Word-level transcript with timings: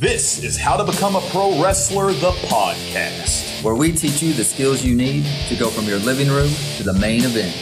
This 0.00 0.44
is 0.44 0.56
How 0.56 0.76
to 0.76 0.84
Become 0.84 1.16
a 1.16 1.20
Pro 1.32 1.60
Wrestler, 1.60 2.12
the 2.12 2.30
podcast. 2.46 3.64
where 3.64 3.74
we 3.74 3.90
teach 3.90 4.22
you 4.22 4.32
the 4.32 4.44
skills 4.44 4.84
you 4.84 4.94
need 4.94 5.26
to 5.48 5.56
go 5.56 5.70
from 5.70 5.86
your 5.86 5.98
living 5.98 6.28
room 6.28 6.52
to 6.76 6.84
the 6.84 6.92
main 6.92 7.22
event. 7.24 7.52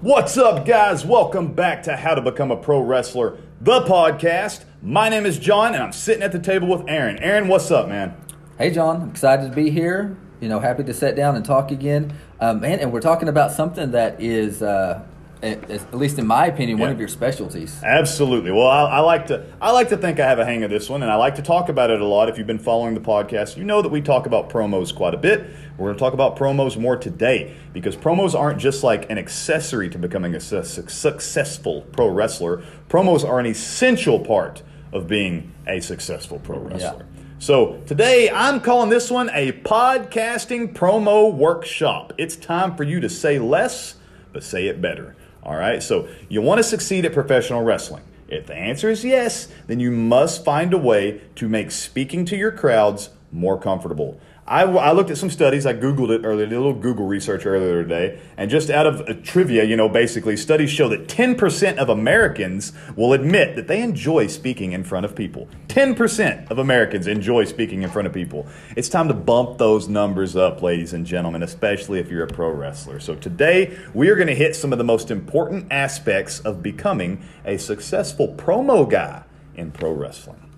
What's 0.00 0.36
up, 0.36 0.66
guys? 0.66 1.06
Welcome 1.06 1.52
back 1.52 1.84
to 1.84 1.94
How 1.94 2.16
to 2.16 2.20
Become 2.20 2.50
a 2.50 2.56
Pro 2.56 2.80
Wrestler, 2.80 3.38
the 3.60 3.82
podcast. 3.82 4.64
My 4.82 5.08
name 5.08 5.24
is 5.24 5.38
John, 5.38 5.74
and 5.74 5.84
I'm 5.84 5.92
sitting 5.92 6.24
at 6.24 6.32
the 6.32 6.40
table 6.40 6.66
with 6.66 6.88
Aaron. 6.88 7.18
Aaron, 7.18 7.46
what's 7.46 7.70
up, 7.70 7.86
man? 7.88 8.16
Hey, 8.58 8.72
John, 8.72 9.02
I'm 9.02 9.10
excited 9.10 9.48
to 9.48 9.54
be 9.54 9.70
here. 9.70 10.16
You 10.42 10.48
know, 10.48 10.58
happy 10.60 10.82
to 10.84 10.92
sit 10.92 11.14
down 11.16 11.36
and 11.36 11.44
talk 11.44 11.70
again. 11.70 12.12
Um, 12.40 12.60
man, 12.60 12.80
and 12.80 12.92
we're 12.92 13.00
talking 13.00 13.28
about 13.28 13.52
something 13.52 13.92
that 13.92 14.20
is, 14.20 14.60
uh, 14.60 15.00
at, 15.40 15.70
at 15.70 15.94
least 15.94 16.18
in 16.18 16.26
my 16.26 16.46
opinion, 16.46 16.78
one 16.78 16.88
Yeah. 16.88 16.94
of 16.94 16.98
your 16.98 17.08
specialties. 17.08 17.80
Absolutely. 17.82 18.50
Well, 18.50 18.66
I, 18.66 18.84
I 18.84 18.98
like 19.00 19.26
to 19.28 19.44
I 19.60 19.70
like 19.70 19.88
to 19.90 19.96
think 19.96 20.18
I 20.20 20.26
have 20.28 20.40
a 20.40 20.44
hang 20.44 20.64
of 20.64 20.70
this 20.70 20.90
one, 20.90 21.02
and 21.02 21.10
I 21.10 21.14
like 21.14 21.36
to 21.36 21.42
talk 21.42 21.68
about 21.68 21.90
it 21.90 22.00
a 22.00 22.04
lot. 22.04 22.28
If 22.28 22.38
you've 22.38 22.46
been 22.46 22.58
following 22.58 22.94
the 22.94 23.00
podcast, 23.00 23.56
you 23.56 23.62
know 23.64 23.82
that 23.82 23.88
we 23.90 24.00
talk 24.02 24.26
about 24.26 24.50
promos 24.50 24.92
quite 24.94 25.14
a 25.14 25.16
bit. 25.16 25.44
We're 25.78 25.86
going 25.86 25.94
to 25.96 26.00
talk 26.00 26.12
about 26.12 26.36
promos 26.36 26.76
more 26.76 26.96
today 26.96 27.54
because 27.72 27.96
promos 27.96 28.38
aren't 28.38 28.58
just 28.58 28.82
like 28.82 29.08
an 29.10 29.18
accessory 29.18 29.88
to 29.90 29.98
becoming 29.98 30.34
a 30.34 30.40
su- 30.40 30.64
su- 30.64 30.88
successful 30.88 31.82
pro 31.92 32.08
wrestler. 32.08 32.62
Promos 32.88 33.24
are 33.26 33.38
an 33.38 33.46
essential 33.46 34.18
part 34.18 34.62
of 34.92 35.06
being 35.08 35.52
a 35.66 35.80
successful 35.80 36.38
pro 36.40 36.58
wrestler. 36.58 37.06
So 37.42 37.82
today 37.86 38.30
I'm 38.30 38.60
calling 38.60 38.88
this 38.88 39.10
one 39.10 39.28
a 39.30 39.50
podcasting 39.50 40.74
promo 40.74 41.34
workshop. 41.34 42.12
It's 42.16 42.36
time 42.36 42.76
for 42.76 42.84
you 42.84 43.00
to 43.00 43.08
say 43.08 43.40
less, 43.40 43.96
but 44.32 44.44
say 44.44 44.68
it 44.68 44.80
better. 44.80 45.16
All 45.42 45.56
right. 45.56 45.82
So 45.82 46.06
you 46.28 46.40
want 46.40 46.60
to 46.60 46.62
succeed 46.62 47.04
at 47.04 47.12
professional 47.12 47.64
wrestling. 47.64 48.04
If 48.28 48.46
the 48.46 48.54
answer 48.54 48.90
is 48.90 49.04
yes, 49.04 49.48
then 49.66 49.80
you 49.80 49.90
must 49.90 50.44
find 50.44 50.72
a 50.72 50.78
way 50.78 51.20
to 51.34 51.48
make 51.48 51.72
speaking 51.72 52.24
to 52.26 52.36
your 52.36 52.52
crowds 52.52 53.10
more 53.32 53.58
comfortable. 53.60 54.20
I, 54.44 54.62
I 54.62 54.90
looked 54.90 55.10
at 55.10 55.18
some 55.18 55.30
studies. 55.30 55.66
I 55.66 55.72
Googled 55.72 56.10
it 56.10 56.22
earlier, 56.24 56.46
did 56.46 56.56
a 56.56 56.60
little 56.60 56.74
Google 56.74 57.06
research 57.06 57.46
earlier 57.46 57.82
today. 57.82 58.20
And 58.36 58.50
just 58.50 58.70
out 58.70 58.88
of 58.88 59.00
uh, 59.02 59.14
trivia, 59.22 59.62
you 59.62 59.76
know, 59.76 59.88
basically, 59.88 60.36
studies 60.36 60.68
show 60.68 60.88
that 60.88 61.06
10% 61.06 61.76
of 61.76 61.88
Americans 61.88 62.72
will 62.96 63.12
admit 63.12 63.54
that 63.54 63.68
they 63.68 63.80
enjoy 63.80 64.26
speaking 64.26 64.72
in 64.72 64.82
front 64.82 65.06
of 65.06 65.14
people. 65.14 65.48
10% 65.68 66.50
of 66.50 66.58
Americans 66.58 67.06
enjoy 67.06 67.44
speaking 67.44 67.82
in 67.82 67.90
front 67.90 68.08
of 68.08 68.12
people. 68.12 68.48
It's 68.76 68.88
time 68.88 69.06
to 69.08 69.14
bump 69.14 69.58
those 69.58 69.88
numbers 69.88 70.34
up, 70.34 70.60
ladies 70.60 70.92
and 70.92 71.06
gentlemen, 71.06 71.44
especially 71.44 72.00
if 72.00 72.10
you're 72.10 72.24
a 72.24 72.28
pro 72.28 72.50
wrestler. 72.50 72.98
So 72.98 73.14
today, 73.14 73.78
we 73.94 74.08
are 74.08 74.16
going 74.16 74.26
to 74.26 74.34
hit 74.34 74.56
some 74.56 74.72
of 74.72 74.78
the 74.78 74.84
most 74.84 75.12
important 75.12 75.68
aspects 75.70 76.40
of 76.40 76.64
becoming 76.64 77.24
a 77.44 77.58
successful 77.58 78.34
promo 78.36 78.90
guy 78.90 79.22
in 79.54 79.70
pro 79.70 79.92
wrestling. 79.92 80.51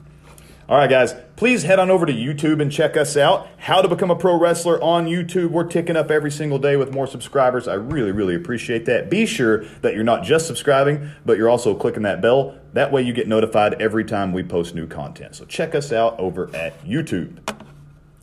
All 0.66 0.78
right, 0.78 0.88
guys, 0.88 1.14
please 1.36 1.64
head 1.64 1.78
on 1.78 1.90
over 1.90 2.06
to 2.06 2.12
YouTube 2.12 2.62
and 2.62 2.72
check 2.72 2.96
us 2.96 3.18
out. 3.18 3.46
How 3.58 3.82
to 3.82 3.88
Become 3.88 4.10
a 4.10 4.16
Pro 4.16 4.38
Wrestler 4.38 4.82
on 4.82 5.04
YouTube. 5.04 5.50
We're 5.50 5.64
ticking 5.64 5.94
up 5.94 6.10
every 6.10 6.30
single 6.30 6.58
day 6.58 6.76
with 6.76 6.90
more 6.90 7.06
subscribers. 7.06 7.68
I 7.68 7.74
really, 7.74 8.12
really 8.12 8.34
appreciate 8.34 8.86
that. 8.86 9.10
Be 9.10 9.26
sure 9.26 9.66
that 9.82 9.94
you're 9.94 10.04
not 10.04 10.24
just 10.24 10.46
subscribing, 10.46 11.10
but 11.26 11.36
you're 11.36 11.50
also 11.50 11.74
clicking 11.74 12.04
that 12.04 12.22
bell. 12.22 12.56
That 12.72 12.90
way, 12.92 13.02
you 13.02 13.12
get 13.12 13.28
notified 13.28 13.74
every 13.74 14.06
time 14.06 14.32
we 14.32 14.42
post 14.42 14.74
new 14.74 14.86
content. 14.86 15.36
So 15.36 15.44
check 15.44 15.74
us 15.74 15.92
out 15.92 16.18
over 16.18 16.48
at 16.56 16.82
YouTube. 16.82 17.46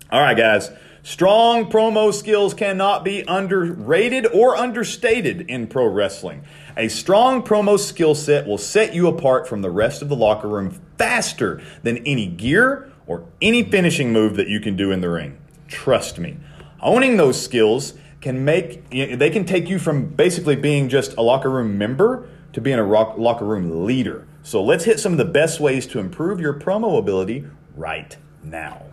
All 0.10 0.20
right, 0.20 0.36
guys. 0.36 0.72
Strong 1.04 1.72
promo 1.72 2.14
skills 2.14 2.54
cannot 2.54 3.04
be 3.04 3.24
underrated 3.28 4.28
or 4.28 4.56
understated 4.56 5.42
in 5.42 5.66
pro 5.66 5.88
wrestling. 5.88 6.44
A 6.78 6.90
strong 6.90 7.42
promo 7.42 7.80
skill 7.80 8.14
set 8.14 8.46
will 8.46 8.60
set 8.60 8.94
you 8.94 9.08
apart 9.08 9.48
from 9.48 9.64
the 9.64 9.72
rest 9.72 10.04
of 10.04 10.10
the 10.10 10.16
locker 10.16 10.48
room 10.48 10.80
faster 11.00 11.60
than 11.82 11.98
any 12.06 12.28
gear 12.28 12.92
or 13.08 13.26
any 13.42 13.64
finishing 13.64 14.14
move 14.14 14.36
that 14.36 14.48
you 14.48 14.60
can 14.60 14.76
do 14.76 14.92
in 14.92 15.02
the 15.02 15.10
ring. 15.10 15.40
Trust 15.68 16.20
me. 16.20 16.38
Owning 16.82 17.18
those 17.18 17.42
skills 17.42 17.96
can 18.22 18.46
make 18.46 18.88
they 18.92 19.32
can 19.32 19.46
take 19.46 19.68
you 19.68 19.80
from 19.80 20.06
basically 20.06 20.56
being 20.56 20.88
just 20.88 21.18
a 21.18 21.22
locker 21.22 21.50
room 21.50 21.80
member 21.80 22.30
to 22.54 22.62
being 22.62 22.78
a 22.78 22.84
rock, 22.84 23.18
locker 23.18 23.46
room 23.46 23.86
leader. 23.86 24.28
So 24.44 24.64
let's 24.64 24.84
hit 24.84 25.00
some 25.00 25.14
of 25.14 25.18
the 25.18 25.26
best 25.26 25.60
ways 25.60 25.88
to 25.88 26.00
improve 26.00 26.40
your 26.40 26.54
promo 26.54 27.00
ability 27.00 27.46
right 27.76 28.16
now. 28.44 28.84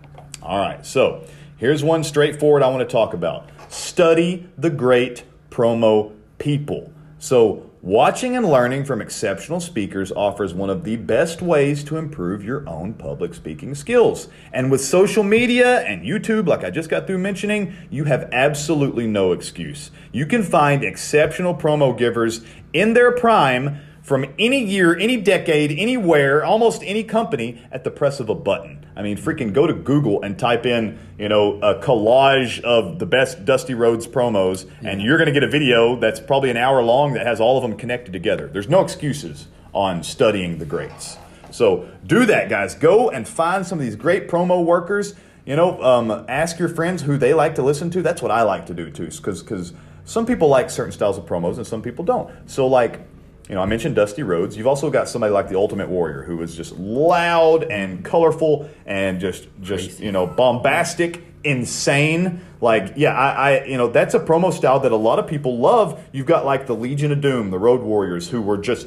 All 0.42 0.58
right, 0.58 0.84
so 0.86 1.24
here's 1.58 1.84
one 1.84 2.02
straightforward 2.02 2.62
I 2.62 2.68
want 2.68 2.80
to 2.80 2.90
talk 2.90 3.12
about. 3.12 3.50
Study 3.68 4.48
the 4.56 4.70
great 4.70 5.24
promo 5.50 6.14
people. 6.38 6.90
So, 7.18 7.68
watching 7.82 8.36
and 8.36 8.46
learning 8.48 8.84
from 8.84 9.00
exceptional 9.00 9.60
speakers 9.60 10.12
offers 10.12 10.54
one 10.54 10.70
of 10.70 10.84
the 10.84 10.96
best 10.96 11.42
ways 11.42 11.84
to 11.84 11.96
improve 11.96 12.44
your 12.44 12.68
own 12.68 12.94
public 12.94 13.34
speaking 13.34 13.74
skills. 13.74 14.28
And 14.52 14.70
with 14.70 14.80
social 14.80 15.22
media 15.24 15.80
and 15.80 16.02
YouTube, 16.02 16.46
like 16.46 16.64
I 16.64 16.70
just 16.70 16.88
got 16.88 17.06
through 17.06 17.18
mentioning, 17.18 17.74
you 17.90 18.04
have 18.04 18.28
absolutely 18.32 19.06
no 19.06 19.32
excuse. 19.32 19.90
You 20.12 20.26
can 20.26 20.42
find 20.42 20.84
exceptional 20.84 21.54
promo 21.54 21.96
givers 21.96 22.40
in 22.72 22.94
their 22.94 23.12
prime 23.12 23.80
from 24.08 24.24
any 24.38 24.64
year, 24.64 24.96
any 24.96 25.18
decade, 25.18 25.70
anywhere, 25.70 26.42
almost 26.42 26.82
any 26.82 27.04
company 27.04 27.62
at 27.70 27.84
the 27.84 27.90
press 27.90 28.20
of 28.20 28.30
a 28.30 28.34
button. 28.34 28.86
I 28.96 29.02
mean, 29.02 29.18
freaking 29.18 29.52
go 29.52 29.66
to 29.66 29.74
Google 29.74 30.22
and 30.22 30.38
type 30.38 30.64
in, 30.64 30.98
you 31.18 31.28
know, 31.28 31.60
a 31.60 31.74
collage 31.74 32.58
of 32.62 32.98
the 32.98 33.04
best 33.04 33.44
Dusty 33.44 33.74
Rhodes 33.74 34.06
promos, 34.06 34.68
and 34.82 35.02
you're 35.02 35.18
going 35.18 35.26
to 35.26 35.32
get 35.32 35.44
a 35.44 35.48
video 35.48 35.96
that's 35.96 36.20
probably 36.20 36.48
an 36.50 36.56
hour 36.56 36.82
long 36.82 37.12
that 37.12 37.26
has 37.26 37.38
all 37.38 37.58
of 37.58 37.62
them 37.62 37.76
connected 37.78 38.12
together. 38.12 38.48
There's 38.48 38.68
no 38.68 38.80
excuses 38.80 39.46
on 39.74 40.02
studying 40.02 40.58
the 40.58 40.64
greats. 40.64 41.18
So 41.50 41.86
do 42.06 42.24
that, 42.26 42.48
guys. 42.48 42.74
Go 42.74 43.10
and 43.10 43.28
find 43.28 43.66
some 43.66 43.78
of 43.78 43.84
these 43.84 43.96
great 43.96 44.28
promo 44.28 44.64
workers. 44.64 45.14
You 45.44 45.54
know, 45.54 45.82
um, 45.82 46.24
ask 46.28 46.58
your 46.58 46.68
friends 46.70 47.02
who 47.02 47.18
they 47.18 47.34
like 47.34 47.56
to 47.56 47.62
listen 47.62 47.90
to. 47.90 48.02
That's 48.02 48.22
what 48.22 48.30
I 48.30 48.42
like 48.42 48.66
to 48.66 48.74
do 48.74 48.90
too, 48.90 49.08
because 49.08 49.42
because 49.42 49.74
some 50.04 50.24
people 50.24 50.48
like 50.48 50.70
certain 50.70 50.92
styles 50.92 51.18
of 51.18 51.26
promos 51.26 51.58
and 51.58 51.66
some 51.66 51.82
people 51.82 52.04
don't. 52.04 52.30
So 52.50 52.66
like 52.66 53.00
you 53.48 53.54
know, 53.54 53.62
I 53.62 53.66
mentioned 53.66 53.96
Dusty 53.96 54.22
Rhodes. 54.22 54.56
You've 54.56 54.66
also 54.66 54.90
got 54.90 55.08
somebody 55.08 55.32
like 55.32 55.48
the 55.48 55.56
Ultimate 55.56 55.88
Warrior, 55.88 56.22
who 56.22 56.42
is 56.42 56.54
just 56.54 56.76
loud 56.76 57.64
and 57.64 58.04
colorful 58.04 58.68
and 58.84 59.20
just, 59.20 59.48
just 59.62 60.00
you 60.00 60.12
know, 60.12 60.26
bombastic, 60.26 61.22
insane. 61.44 62.42
Like, 62.60 62.92
yeah, 62.96 63.14
I, 63.14 63.28
I, 63.30 63.64
you 63.64 63.78
know, 63.78 63.88
that's 63.88 64.14
a 64.14 64.20
promo 64.20 64.52
style 64.52 64.80
that 64.80 64.92
a 64.92 64.96
lot 64.96 65.18
of 65.18 65.26
people 65.26 65.58
love. 65.58 66.02
You've 66.12 66.26
got 66.26 66.44
like 66.44 66.66
the 66.66 66.74
Legion 66.74 67.10
of 67.10 67.20
Doom, 67.22 67.50
the 67.50 67.58
Road 67.58 67.80
Warriors, 67.80 68.28
who 68.28 68.42
were 68.42 68.58
just 68.58 68.86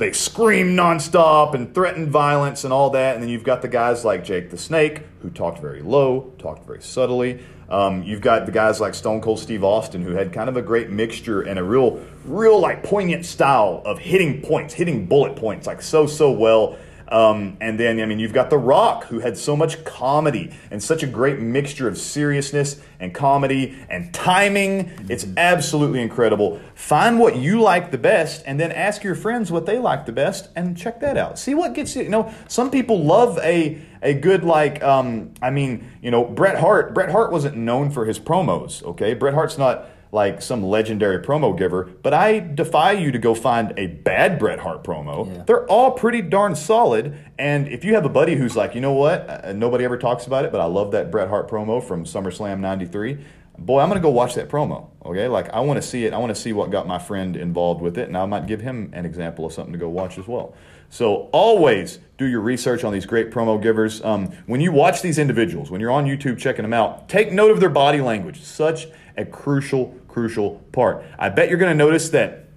they 0.00 0.12
scream 0.12 0.74
nonstop 0.74 1.54
and 1.54 1.74
threaten 1.74 2.10
violence 2.10 2.64
and 2.64 2.72
all 2.72 2.90
that. 2.90 3.14
And 3.14 3.22
then 3.22 3.28
you've 3.28 3.44
got 3.44 3.62
the 3.62 3.68
guys 3.68 4.04
like 4.04 4.24
Jake 4.24 4.50
the 4.50 4.58
Snake, 4.58 5.02
who 5.20 5.30
talked 5.30 5.60
very 5.60 5.82
low, 5.82 6.32
talked 6.38 6.66
very 6.66 6.82
subtly. 6.82 7.44
Um, 7.70 8.02
you've 8.02 8.20
got 8.20 8.46
the 8.46 8.52
guys 8.52 8.80
like 8.80 8.94
Stone 8.94 9.20
Cold 9.20 9.38
Steve 9.38 9.62
Austin, 9.62 10.02
who 10.02 10.12
had 10.12 10.32
kind 10.32 10.48
of 10.48 10.56
a 10.56 10.62
great 10.62 10.90
mixture 10.90 11.42
and 11.42 11.58
a 11.58 11.62
real, 11.62 12.02
real 12.24 12.58
like 12.58 12.82
poignant 12.82 13.24
style 13.24 13.82
of 13.84 13.98
hitting 13.98 14.42
points, 14.42 14.74
hitting 14.74 15.06
bullet 15.06 15.36
points, 15.36 15.66
like 15.66 15.80
so, 15.80 16.06
so 16.06 16.32
well. 16.32 16.76
Um, 17.10 17.56
and 17.60 17.78
then, 17.78 18.00
I 18.00 18.06
mean, 18.06 18.20
you've 18.20 18.32
got 18.32 18.50
The 18.50 18.58
Rock, 18.58 19.04
who 19.06 19.18
had 19.18 19.36
so 19.36 19.56
much 19.56 19.84
comedy 19.84 20.52
and 20.70 20.80
such 20.80 21.02
a 21.02 21.08
great 21.08 21.40
mixture 21.40 21.88
of 21.88 21.98
seriousness 21.98 22.80
and 23.00 23.12
comedy 23.12 23.76
and 23.88 24.14
timing. 24.14 24.92
It's 25.08 25.26
absolutely 25.36 26.02
incredible. 26.02 26.60
Find 26.74 27.18
what 27.18 27.34
you 27.34 27.60
like 27.60 27.90
the 27.90 27.98
best 27.98 28.44
and 28.46 28.60
then 28.60 28.70
ask 28.70 29.02
your 29.02 29.16
friends 29.16 29.50
what 29.50 29.66
they 29.66 29.78
like 29.78 30.06
the 30.06 30.12
best 30.12 30.50
and 30.54 30.76
check 30.76 31.00
that 31.00 31.16
out. 31.16 31.36
See 31.36 31.54
what 31.54 31.74
gets 31.74 31.96
you. 31.96 32.02
You 32.02 32.10
know, 32.10 32.32
some 32.46 32.70
people 32.70 33.02
love 33.02 33.38
a 33.42 33.80
a 34.02 34.14
good 34.14 34.44
like 34.44 34.82
um, 34.82 35.34
I 35.42 35.50
mean, 35.50 35.90
you 36.02 36.10
know, 36.10 36.24
Bret 36.24 36.58
Hart. 36.58 36.94
Bret 36.94 37.10
Hart 37.10 37.32
wasn't 37.32 37.56
known 37.56 37.90
for 37.90 38.04
his 38.04 38.18
promos. 38.18 38.82
Okay, 38.82 39.14
Bret 39.14 39.34
Hart's 39.34 39.58
not 39.58 39.88
like 40.12 40.42
some 40.42 40.64
legendary 40.64 41.22
promo 41.22 41.56
giver, 41.56 41.84
but 42.02 42.12
I 42.12 42.40
defy 42.40 42.92
you 42.92 43.12
to 43.12 43.18
go 43.18 43.34
find 43.34 43.72
a 43.76 43.86
bad 43.86 44.38
Bret 44.38 44.58
Hart 44.58 44.82
promo. 44.82 45.32
Yeah. 45.32 45.44
They're 45.44 45.66
all 45.66 45.92
pretty 45.92 46.20
darn 46.20 46.56
solid. 46.56 47.16
And 47.38 47.68
if 47.68 47.84
you 47.84 47.94
have 47.94 48.04
a 48.04 48.08
buddy 48.08 48.34
who's 48.34 48.56
like, 48.56 48.74
you 48.74 48.80
know 48.80 48.92
what, 48.92 49.28
uh, 49.28 49.52
nobody 49.52 49.84
ever 49.84 49.96
talks 49.96 50.26
about 50.26 50.44
it, 50.44 50.52
but 50.52 50.60
I 50.60 50.64
love 50.64 50.90
that 50.92 51.10
Bret 51.10 51.28
Hart 51.28 51.48
promo 51.48 51.82
from 51.82 52.04
SummerSlam 52.04 52.60
'93. 52.60 53.18
Boy, 53.58 53.80
I'm 53.80 53.88
gonna 53.88 54.00
go 54.00 54.10
watch 54.10 54.34
that 54.34 54.48
promo. 54.48 54.88
Okay, 55.04 55.28
like 55.28 55.50
I 55.50 55.60
want 55.60 55.80
to 55.80 55.86
see 55.86 56.06
it. 56.06 56.14
I 56.14 56.18
want 56.18 56.34
to 56.34 56.40
see 56.40 56.52
what 56.52 56.70
got 56.70 56.86
my 56.86 56.98
friend 56.98 57.36
involved 57.36 57.82
with 57.82 57.98
it, 57.98 58.08
and 58.08 58.16
I 58.16 58.24
might 58.24 58.46
give 58.46 58.60
him 58.62 58.90
an 58.94 59.04
example 59.04 59.44
of 59.44 59.52
something 59.52 59.72
to 59.72 59.78
go 59.78 59.88
watch 59.88 60.18
as 60.18 60.26
well. 60.26 60.54
So 60.90 61.30
always 61.32 62.00
do 62.18 62.26
your 62.26 62.40
research 62.40 62.84
on 62.84 62.92
these 62.92 63.06
great 63.06 63.30
promo 63.30 63.62
givers. 63.62 64.02
Um, 64.04 64.26
when 64.46 64.60
you 64.60 64.72
watch 64.72 65.00
these 65.00 65.18
individuals, 65.18 65.70
when 65.70 65.80
you're 65.80 65.92
on 65.92 66.04
YouTube 66.04 66.36
checking 66.36 66.62
them 66.64 66.74
out, 66.74 67.08
take 67.08 67.32
note 67.32 67.50
of 67.50 67.60
their 67.60 67.70
body 67.70 68.00
language. 68.00 68.42
Such 68.42 68.88
a 69.16 69.24
crucial, 69.24 69.96
crucial 70.08 70.60
part. 70.72 71.04
I 71.18 71.28
bet 71.28 71.48
you're 71.48 71.58
going 71.58 71.72
to 71.72 71.84
notice 71.84 72.10
that 72.10 72.48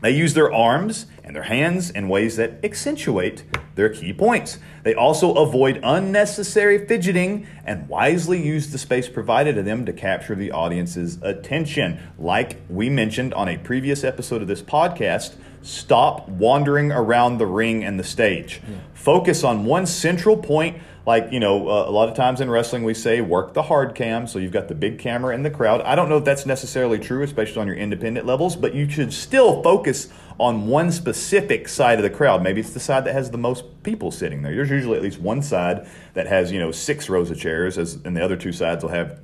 They 0.00 0.12
use 0.12 0.34
their 0.34 0.52
arms 0.52 1.06
and 1.24 1.34
their 1.34 1.44
hands 1.44 1.90
in 1.90 2.08
ways 2.08 2.36
that 2.36 2.64
accentuate 2.64 3.44
their 3.74 3.88
key 3.88 4.12
points. 4.12 4.58
They 4.84 4.94
also 4.94 5.34
avoid 5.34 5.80
unnecessary 5.82 6.86
fidgeting 6.86 7.46
and 7.64 7.88
wisely 7.88 8.40
use 8.40 8.70
the 8.70 8.78
space 8.78 9.08
provided 9.08 9.56
to 9.56 9.62
them 9.62 9.84
to 9.86 9.92
capture 9.92 10.34
the 10.34 10.52
audience's 10.52 11.18
attention. 11.22 12.00
Like 12.18 12.60
we 12.68 12.88
mentioned 12.88 13.34
on 13.34 13.48
a 13.48 13.58
previous 13.58 14.04
episode 14.04 14.40
of 14.40 14.48
this 14.48 14.62
podcast, 14.62 15.34
stop 15.62 16.28
wandering 16.28 16.92
around 16.92 17.38
the 17.38 17.46
ring 17.46 17.84
and 17.84 17.98
the 17.98 18.04
stage. 18.04 18.60
Yeah. 18.68 18.76
Focus 18.94 19.44
on 19.44 19.64
one 19.64 19.86
central 19.86 20.36
point 20.36 20.78
like 21.08 21.32
you 21.32 21.40
know 21.40 21.68
uh, 21.68 21.88
a 21.88 21.90
lot 21.90 22.10
of 22.10 22.14
times 22.14 22.40
in 22.42 22.50
wrestling 22.50 22.84
we 22.84 22.92
say 22.92 23.22
work 23.22 23.54
the 23.54 23.62
hard 23.62 23.94
cam 23.94 24.26
so 24.26 24.38
you've 24.38 24.52
got 24.52 24.68
the 24.68 24.74
big 24.74 24.98
camera 24.98 25.34
in 25.34 25.42
the 25.42 25.50
crowd 25.50 25.80
i 25.80 25.94
don't 25.94 26.10
know 26.10 26.18
if 26.18 26.24
that's 26.24 26.44
necessarily 26.44 26.98
true 26.98 27.22
especially 27.22 27.60
on 27.62 27.66
your 27.66 27.76
independent 27.76 28.26
levels 28.26 28.54
but 28.54 28.74
you 28.74 28.88
should 28.88 29.10
still 29.10 29.62
focus 29.62 30.10
on 30.38 30.66
one 30.66 30.92
specific 30.92 31.66
side 31.66 31.98
of 31.98 32.02
the 32.02 32.10
crowd 32.10 32.42
maybe 32.42 32.60
it's 32.60 32.74
the 32.74 32.80
side 32.80 33.06
that 33.06 33.14
has 33.14 33.30
the 33.30 33.38
most 33.38 33.64
people 33.82 34.10
sitting 34.10 34.42
there 34.42 34.54
there's 34.54 34.68
usually 34.68 34.98
at 34.98 35.02
least 35.02 35.18
one 35.18 35.40
side 35.40 35.88
that 36.12 36.26
has 36.26 36.52
you 36.52 36.58
know 36.58 36.70
six 36.70 37.08
rows 37.08 37.30
of 37.30 37.38
chairs 37.38 37.78
as 37.78 37.94
and 38.04 38.14
the 38.14 38.22
other 38.22 38.36
two 38.36 38.52
sides 38.52 38.84
will 38.84 38.90
have 38.90 39.18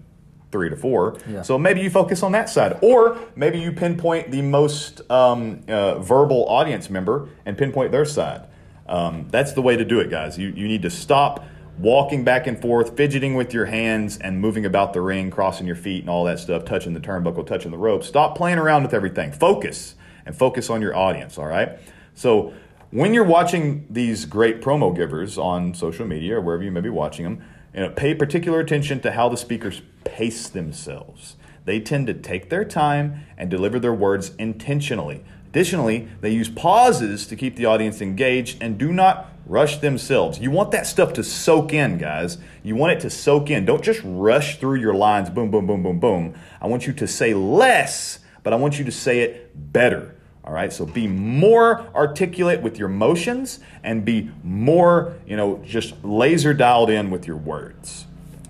three 0.54 0.70
to 0.70 0.76
four. 0.76 1.16
Yeah. 1.28 1.42
So 1.42 1.58
maybe 1.58 1.80
you 1.80 1.90
focus 1.90 2.22
on 2.22 2.30
that 2.32 2.48
side, 2.48 2.78
or 2.80 3.18
maybe 3.34 3.58
you 3.58 3.72
pinpoint 3.72 4.30
the 4.30 4.40
most 4.40 5.02
um, 5.10 5.64
uh, 5.66 5.98
verbal 5.98 6.48
audience 6.48 6.88
member 6.88 7.28
and 7.44 7.58
pinpoint 7.58 7.90
their 7.90 8.04
side. 8.04 8.46
Um, 8.86 9.26
that's 9.30 9.52
the 9.52 9.62
way 9.62 9.76
to 9.76 9.84
do 9.84 9.98
it, 9.98 10.10
guys. 10.10 10.38
You 10.38 10.50
you 10.50 10.68
need 10.68 10.82
to 10.82 10.90
stop 10.90 11.44
walking 11.76 12.22
back 12.22 12.46
and 12.46 12.62
forth, 12.62 12.96
fidgeting 12.96 13.34
with 13.34 13.52
your 13.52 13.64
hands, 13.64 14.16
and 14.18 14.40
moving 14.40 14.64
about 14.64 14.92
the 14.92 15.00
ring, 15.00 15.28
crossing 15.28 15.66
your 15.66 15.74
feet, 15.74 16.02
and 16.02 16.08
all 16.08 16.24
that 16.26 16.38
stuff, 16.38 16.64
touching 16.64 16.94
the 16.94 17.00
turnbuckle, 17.00 17.44
touching 17.44 17.72
the 17.72 17.78
rope. 17.78 18.04
Stop 18.04 18.36
playing 18.36 18.58
around 18.58 18.84
with 18.84 18.94
everything. 18.94 19.32
Focus 19.32 19.96
and 20.24 20.36
focus 20.36 20.70
on 20.70 20.80
your 20.80 20.94
audience, 20.94 21.36
all 21.36 21.46
right? 21.46 21.80
So, 22.14 22.54
when 22.92 23.12
you're 23.12 23.24
watching 23.24 23.88
these 23.90 24.24
great 24.24 24.62
promo 24.62 24.94
givers 24.94 25.36
on 25.36 25.74
social 25.74 26.06
media 26.06 26.36
or 26.36 26.40
wherever 26.40 26.62
you 26.62 26.70
may 26.70 26.80
be 26.80 26.90
watching 26.90 27.24
them, 27.24 27.42
you 27.74 27.80
know, 27.80 27.90
pay 27.90 28.14
particular 28.14 28.60
attention 28.60 29.00
to 29.00 29.10
how 29.10 29.28
the 29.28 29.36
speakers 29.36 29.82
pace 30.04 30.48
themselves. 30.48 31.36
They 31.64 31.80
tend 31.80 32.06
to 32.08 32.14
take 32.14 32.50
their 32.50 32.64
time 32.64 33.24
and 33.36 33.50
deliver 33.50 33.78
their 33.78 33.94
words 33.94 34.32
intentionally. 34.38 35.24
Additionally, 35.48 36.08
they 36.20 36.30
use 36.30 36.48
pauses 36.48 37.26
to 37.28 37.36
keep 37.36 37.56
the 37.56 37.64
audience 37.64 38.00
engaged 38.00 38.60
and 38.60 38.76
do 38.76 38.92
not 38.92 39.30
rush 39.46 39.78
themselves. 39.78 40.38
You 40.38 40.50
want 40.50 40.70
that 40.72 40.86
stuff 40.86 41.12
to 41.14 41.24
soak 41.24 41.72
in, 41.72 41.98
guys. 41.98 42.38
You 42.62 42.74
want 42.74 42.92
it 42.92 43.00
to 43.00 43.10
soak 43.10 43.50
in. 43.50 43.64
Don't 43.64 43.82
just 43.82 44.00
rush 44.04 44.58
through 44.58 44.80
your 44.80 44.94
lines, 44.94 45.30
boom, 45.30 45.50
boom, 45.50 45.66
boom, 45.66 45.82
boom, 45.82 46.00
boom. 46.00 46.34
I 46.60 46.66
want 46.66 46.86
you 46.86 46.92
to 46.94 47.06
say 47.06 47.34
less, 47.34 48.18
but 48.42 48.52
I 48.52 48.56
want 48.56 48.78
you 48.78 48.84
to 48.84 48.92
say 48.92 49.20
it 49.20 49.72
better. 49.72 50.16
All 50.44 50.52
right, 50.52 50.72
so 50.72 50.84
be 50.84 51.06
more 51.06 51.86
articulate 51.94 52.60
with 52.60 52.78
your 52.78 52.88
motions 52.88 53.60
and 53.82 54.04
be 54.04 54.30
more, 54.42 55.14
you 55.26 55.36
know, 55.36 55.62
just 55.64 56.04
laser 56.04 56.52
dialed 56.52 56.90
in 56.90 57.10
with 57.10 57.26
your 57.26 57.38
words. 57.38 58.06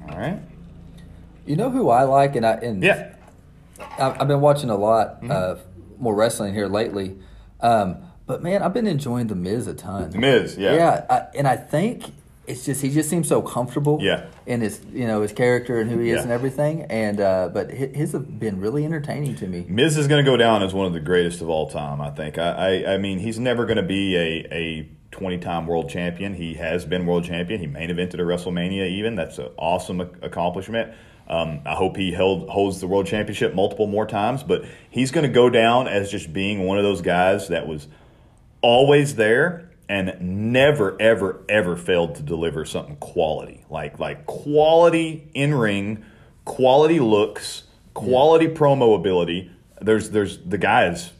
All 0.09 0.19
right. 0.19 0.41
You 1.46 1.56
know 1.56 1.70
who 1.70 1.91
I 1.91 2.05
like, 2.05 2.37
and 2.37 2.46
I 2.46 2.52
and 2.55 2.82
yeah, 2.82 3.14
I've 3.99 4.29
been 4.29 4.41
watching 4.41 4.70
a 4.70 4.76
lot 4.76 5.20
mm-hmm. 5.20 5.31
of 5.31 5.61
more 5.99 6.14
wrestling 6.14 6.55
here 6.55 6.69
lately. 6.69 7.19
Um, 7.61 7.99
but 8.26 8.43
man, 8.43 8.62
I've 8.62 8.73
been 8.73 8.87
enjoying 8.87 9.26
the 9.26 9.35
Miz 9.35 9.67
a 9.67 9.75
ton. 9.75 10.11
The 10.11 10.19
Miz, 10.19 10.56
yeah, 10.56 10.75
yeah, 10.75 11.06
I, 11.11 11.37
and 11.37 11.46
I 11.46 11.56
think 11.56 12.05
it's 12.46 12.64
just 12.64 12.82
he 12.82 12.91
just 12.91 13.08
seems 13.08 13.29
so 13.29 13.43
comfortable, 13.43 13.99
yeah, 14.00 14.26
in 14.46 14.61
his 14.61 14.81
you 14.93 15.06
know 15.06 15.23
his 15.23 15.32
character 15.32 15.81
and 15.81 15.91
who 15.91 15.99
he 15.99 16.11
is 16.11 16.17
yeah. 16.17 16.23
and 16.23 16.32
everything. 16.32 16.82
And 16.85 17.20
uh, 17.20 17.50
but 17.52 17.70
his 17.70 18.12
have 18.12 18.38
been 18.38 18.61
really 18.61 18.85
entertaining 18.85 19.37
to 19.37 19.47
me. 19.47 19.67
Miz 19.69 19.97
is 19.97 20.08
going 20.08 20.25
to 20.25 20.31
go 20.31 20.37
down 20.37 20.62
as 20.62 20.73
one 20.73 20.87
of 20.87 20.93
the 20.93 21.00
greatest 21.00 21.40
of 21.40 21.49
all 21.49 21.69
time. 21.69 22.00
I 22.00 22.11
think. 22.11 22.38
I 22.38 22.50
I, 22.85 22.94
I 22.94 22.99
mean, 22.99 23.19
he's 23.19 23.38
never 23.38 23.64
going 23.64 23.76
to 23.76 23.82
be 23.82 24.17
a 24.17 24.47
a 24.50 24.88
20 25.11 25.38
time 25.38 25.67
world 25.67 25.88
champion. 25.88 26.35
He 26.35 26.55
has 26.55 26.85
been 26.85 27.06
world 27.06 27.25
champion. 27.25 27.61
He 27.61 27.67
main 27.67 27.88
evented 27.88 28.14
a 28.14 28.19
WrestleMania, 28.19 28.88
even. 28.88 29.14
That's 29.14 29.38
an 29.38 29.49
awesome 29.56 30.00
accomplishment. 30.00 30.93
Um, 31.29 31.61
I 31.65 31.75
hope 31.75 31.97
he 31.97 32.12
held, 32.12 32.49
holds 32.49 32.81
the 32.81 32.87
world 32.87 33.06
championship 33.06 33.55
multiple 33.55 33.87
more 33.87 34.06
times, 34.06 34.43
but 34.43 34.65
he's 34.91 35.11
going 35.11 35.26
to 35.26 35.32
go 35.32 35.49
down 35.49 35.88
as 35.88 36.11
just 36.11 36.32
being 36.32 36.65
one 36.65 36.76
of 36.76 36.85
those 36.85 37.00
guys 37.00 37.49
that 37.49 37.67
was 37.67 37.88
always 38.61 39.17
there 39.17 39.71
and 39.88 40.53
never, 40.53 41.00
ever, 41.00 41.44
ever 41.49 41.76
failed 41.76 42.15
to 42.17 42.23
deliver 42.23 42.65
something 42.65 42.97
quality. 42.97 43.65
Like 43.69 43.99
like 43.99 44.26
quality 44.26 45.29
in 45.35 45.55
ring, 45.55 46.05
quality 46.44 47.00
looks, 47.00 47.65
quality 47.93 48.47
yeah. 48.47 48.53
promo 48.53 48.94
ability. 48.94 49.50
There's 49.81 50.11
there's 50.11 50.38
the 50.38 50.59
guy 50.59 50.88
is 50.88 51.12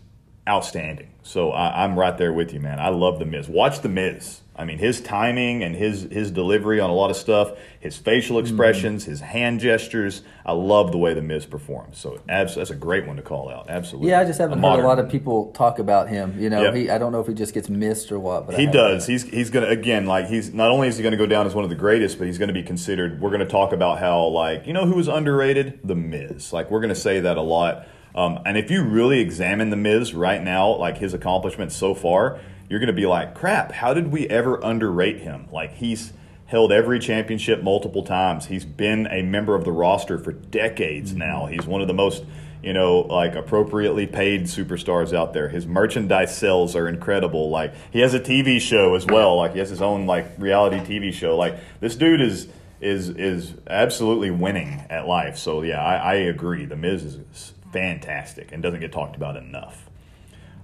outstanding. 0.49 1.11
So 1.23 1.53
I, 1.53 1.85
I'm 1.85 1.99
right 1.99 2.17
there 2.17 2.33
with 2.33 2.53
you, 2.53 2.61
man. 2.61 2.79
I 2.79 2.89
love 2.89 3.19
the 3.19 3.25
Miz. 3.25 3.49
Watch 3.49 3.81
the 3.81 3.89
Miz. 3.89 4.41
I 4.57 4.65
mean, 4.65 4.79
his 4.79 5.01
timing 5.01 5.65
and 5.65 5.75
his 5.75 6.03
his 6.03 6.31
delivery 6.31 6.79
on 6.79 6.89
a 6.89 6.95
lot 6.95 7.11
of 7.11 7.17
stuff, 7.17 7.53
his 7.81 7.97
facial 7.97 8.37
mm-hmm. 8.37 8.47
expressions, 8.47 9.05
mm 9.05 9.15
his 9.15 9.21
hand 9.21 9.61
gestures. 9.61 10.23
I 10.47 10.53
love 10.53 10.93
the 10.93 10.99
way 10.99 11.15
the 11.15 11.23
Miz 11.23 11.45
performs. 11.47 11.99
So 11.99 12.21
abs- 12.29 12.55
that's 12.55 12.71
a 12.71 12.75
great 12.75 13.07
one 13.07 13.17
to 13.17 13.23
call 13.23 13.51
out. 13.51 13.69
Absolutely. 13.69 14.11
Yeah, 14.11 14.21
I 14.21 14.25
just 14.25 14.39
haven't 14.39 14.65
a 14.65 14.71
heard 14.71 14.81
a 14.81 14.87
lot 14.87 14.99
of 14.99 15.11
people 15.11 15.53
talk 15.53 15.79
about 15.79 16.09
him. 16.09 16.41
You 16.41 16.49
know, 16.49 16.63
yep. 16.63 16.75
he, 16.75 16.91
I 16.91 16.99
don't 16.99 17.13
know 17.13 17.21
if 17.21 17.27
he 17.27 17.35
just 17.35 17.53
gets 17.53 17.69
missed 17.69 18.13
or 18.13 18.19
what. 18.19 18.47
But 18.47 18.59
he 18.59 18.67
does. 18.67 19.07
He's 19.07 19.25
he's 19.25 19.51
gonna 19.51 19.67
again 19.67 20.07
like 20.07 20.27
he's 20.27 20.55
not 20.55 20.71
only 20.71 20.89
is 20.89 20.97
he 20.97 21.03
going 21.03 21.13
to 21.13 21.19
go 21.19 21.27
down 21.27 21.47
as 21.47 21.55
one 21.55 21.65
of 21.65 21.71
the 21.71 21.77
greatest, 21.77 22.19
but 22.19 22.27
he's 22.27 22.39
going 22.39 22.49
to 22.49 22.55
be 22.55 22.63
considered. 22.63 23.21
We're 23.21 23.31
going 23.31 23.41
to 23.41 23.47
talk 23.47 23.73
about 23.73 23.99
how 23.99 24.27
like 24.27 24.67
you 24.67 24.73
know 24.73 24.87
who 24.87 24.95
was 24.95 25.09
underrated, 25.09 25.81
the 25.85 25.97
Miz. 25.97 26.53
Like 26.53 26.71
we're 26.71 26.81
going 26.81 26.95
to 26.95 27.01
say 27.01 27.21
that 27.21 27.37
a 27.37 27.43
lot. 27.43 27.87
Um, 28.15 28.39
and 28.47 28.57
if 28.57 28.71
you 28.71 28.85
really 28.85 29.21
examine 29.21 29.71
the 29.71 29.77
Miz 29.77 30.15
right 30.15 30.43
now, 30.43 30.77
like 30.77 30.99
his 30.99 31.15
accomplishments 31.15 31.75
so 31.75 31.95
far 31.95 32.39
you're 32.69 32.81
going 32.81 32.89
to 32.89 32.93
be 32.93 33.07
like, 33.07 33.35
crap, 33.35 33.73
how 33.73 33.95
did 33.95 34.11
we 34.11 34.27
ever 34.29 34.63
underrate 34.65 35.21
him? 35.21 35.47
Like, 35.53 35.75
he's 35.75 36.13
held 36.47 36.73
every 36.73 36.99
championship 36.99 37.63
multiple 37.63 38.03
times. 38.03 38.47
He's 38.47 38.65
been 38.65 39.07
a 39.11 39.23
member 39.23 39.55
of 39.55 39.65
the 39.65 39.73
roster 39.73 40.19
for 40.19 40.33
decades 40.33 41.11
mm-hmm. 41.11 41.19
now. 41.19 41.47
He's 41.47 41.67
one 41.67 41.81
of 41.81 41.89
the 41.89 41.95
most, 41.95 42.25
you 42.63 42.73
know, 42.73 43.01
like 43.01 43.35
appropriately 43.35 44.07
paid 44.07 44.45
superstars 44.45 45.13
out 45.15 45.33
there. 45.33 45.49
His 45.49 45.67
merchandise 45.67 46.37
sales 46.37 46.75
are 46.77 46.89
incredible. 46.89 47.51
Like, 47.51 47.75
he 47.91 48.01
has 48.01 48.15
a 48.15 48.21
TV 48.21 48.61
show 48.61 48.95
as 48.95 49.07
well. 49.07 49.37
Like, 49.37 49.53
he 49.53 49.59
has 49.59 49.71
his 49.71 49.83
own, 49.83 50.07
like, 50.07 50.27
reality 50.39 50.79
TV 50.79 51.13
show. 51.13 51.37
Like, 51.37 51.59
this 51.81 51.97
dude 51.97 52.21
is. 52.21 52.49
Is 52.81 53.09
is 53.09 53.55
absolutely 53.67 54.31
winning 54.31 54.85
at 54.91 55.07
life. 55.07 55.39
So 55.39 55.63
yeah, 55.63 55.83
I, 55.83 55.95
I 55.95 56.15
agree. 56.15 56.67
The 56.67 56.77
Miz 56.77 57.03
is 57.03 57.55
fantastic 57.73 58.53
and 58.53 58.63
doesn't 58.63 58.81
get 58.81 58.93
talked 58.93 59.17
about 59.17 59.37
enough. 59.39 59.89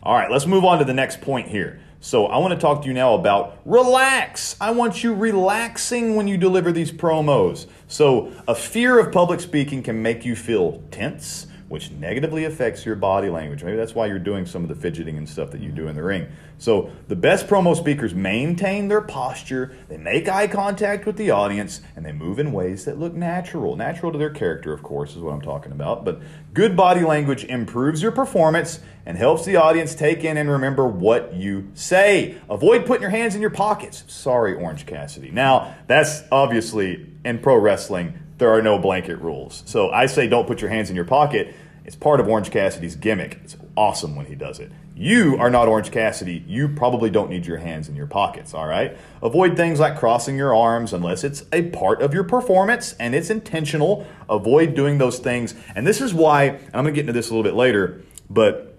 All 0.03 0.15
right, 0.15 0.31
let's 0.31 0.45
move 0.45 0.65
on 0.65 0.81
to 0.81 0.85
the 0.85 0.93
next 0.93 1.23
point 1.23 1.49
here. 1.49 1.81
So 2.03 2.27
I 2.27 2.39
want 2.39 2.55
to 2.55 2.59
talk 2.59 2.81
to 2.83 2.89
you 2.89 2.95
now 2.95 3.13
about 3.15 3.59
relax. 3.67 4.57
I 4.59 4.71
want 4.71 5.05
you 5.05 5.15
relaxing 5.15 6.17
when 6.17 6.27
you 6.29 6.39
deliver 6.39 6.73
these 6.73 6.91
promos. 6.91 7.67
So 7.89 8.33
a 8.49 8.55
fear 8.55 8.99
of 8.99 9.13
public 9.13 9.41
speaking 9.41 9.83
can 9.83 10.01
make 10.01 10.25
you 10.25 10.35
feel 10.35 10.83
tense, 10.91 11.47
which 11.71 11.93
negatively 11.93 12.45
affects 12.47 12.85
your 12.85 12.97
body 12.97 13.31
language. 13.31 13.63
Maybe 13.63 13.77
that's 13.77 13.95
why 13.95 14.07
you're 14.07 14.19
doing 14.19 14.45
some 14.45 14.65
of 14.65 14.69
the 14.69 14.75
fidgeting 14.75 15.17
and 15.17 15.29
stuff 15.29 15.53
that 15.53 15.61
you 15.61 15.71
do 15.71 15.87
in 15.87 15.95
the 15.95 16.03
ring. 16.03 16.27
So 16.59 16.91
the 17.07 17.15
best 17.15 17.47
promo 17.47 17.77
speakers 17.77 18.13
maintain 18.13 18.89
their 18.89 19.01
posture, 19.01 19.77
they 19.89 19.97
make 19.97 20.29
eye 20.29 20.49
contact 20.49 21.07
with 21.07 21.17
the 21.17 21.31
audience, 21.31 21.81
and 21.95 22.05
they 22.05 22.11
move 22.11 22.41
in 22.41 22.51
ways 22.51 22.87
that 22.87 22.99
look 22.99 23.15
natural. 23.15 23.77
Natural 23.77 24.11
to 24.11 24.19
their 24.19 24.31
character, 24.31 24.73
of 24.73 24.83
course, 24.83 25.13
is 25.15 25.19
what 25.19 25.33
I'm 25.33 25.43
talking 25.43 25.71
about. 25.71 26.05
But 26.05 26.21
good 26.53 26.77
body 26.77 27.03
language 27.03 27.45
improves 27.45 28.03
your 28.03 28.11
performance 28.11 28.81
and 29.07 29.17
helps 29.17 29.45
the 29.45 29.55
audience 29.55 29.95
take 29.95 30.25
in 30.25 30.39
and 30.39 30.51
remember 30.51 30.89
what 30.89 31.35
you 31.35 31.71
say. 31.75 32.35
Avoid 32.51 32.85
putting 32.85 33.03
your 33.03 33.13
hands 33.13 33.37
in 33.37 33.41
your 33.41 33.49
pockets. 33.49 34.03
Sorry, 34.09 34.55
Orange 34.55 34.87
Cassidy. 34.87 35.31
Now, 35.31 35.77
that's 35.87 36.25
obviously 36.33 37.07
in 37.25 37.39
pro 37.39 37.55
wrestling 37.59 38.19
there 38.41 38.51
are 38.51 38.63
no 38.63 38.79
blanket 38.79 39.17
rules. 39.21 39.63
So 39.67 39.91
I 39.91 40.07
say 40.07 40.27
don't 40.27 40.47
put 40.47 40.61
your 40.61 40.71
hands 40.71 40.91
in 40.91 40.97
your 40.97 41.05
pocket. 41.05 41.55
It's 41.85 41.97
part 41.97 42.21
of 42.21 42.29
Orange 42.29 42.51
Cassidy's 42.51 42.97
gimmick. 42.97 43.41
It's 43.45 43.57
awesome 43.77 44.17
when 44.17 44.27
he 44.27 44.35
does 44.35 44.61
it. 44.61 44.71
You 44.95 45.37
are 45.39 45.49
not 45.49 45.67
Orange 45.67 45.91
Cassidy. 45.91 46.45
You 46.47 46.69
probably 46.69 47.09
don't 47.09 47.31
need 47.31 47.47
your 47.47 47.57
hands 47.57 47.89
in 47.89 47.97
your 47.97 48.07
pockets, 48.07 48.53
all 48.53 48.67
right? 48.67 48.97
Avoid 49.23 49.57
things 49.57 49.81
like 49.81 49.99
crossing 49.99 50.37
your 50.37 50.55
arms 50.55 50.93
unless 50.93 51.25
it's 51.25 51.45
a 51.53 51.71
part 51.71 52.03
of 52.03 52.13
your 52.13 52.25
performance 52.25 52.93
and 53.01 53.15
it's 53.15 53.31
intentional. 53.31 54.07
Avoid 54.29 54.75
doing 54.75 54.99
those 54.99 55.19
things. 55.19 55.55
And 55.75 55.87
this 55.87 56.01
is 56.01 56.13
why, 56.13 56.45
and 56.45 56.75
I'm 56.75 56.85
going 56.85 56.87
to 56.87 56.93
get 56.93 57.01
into 57.01 57.13
this 57.13 57.31
a 57.31 57.35
little 57.35 57.45
bit 57.45 57.55
later, 57.55 58.03
but 58.29 58.71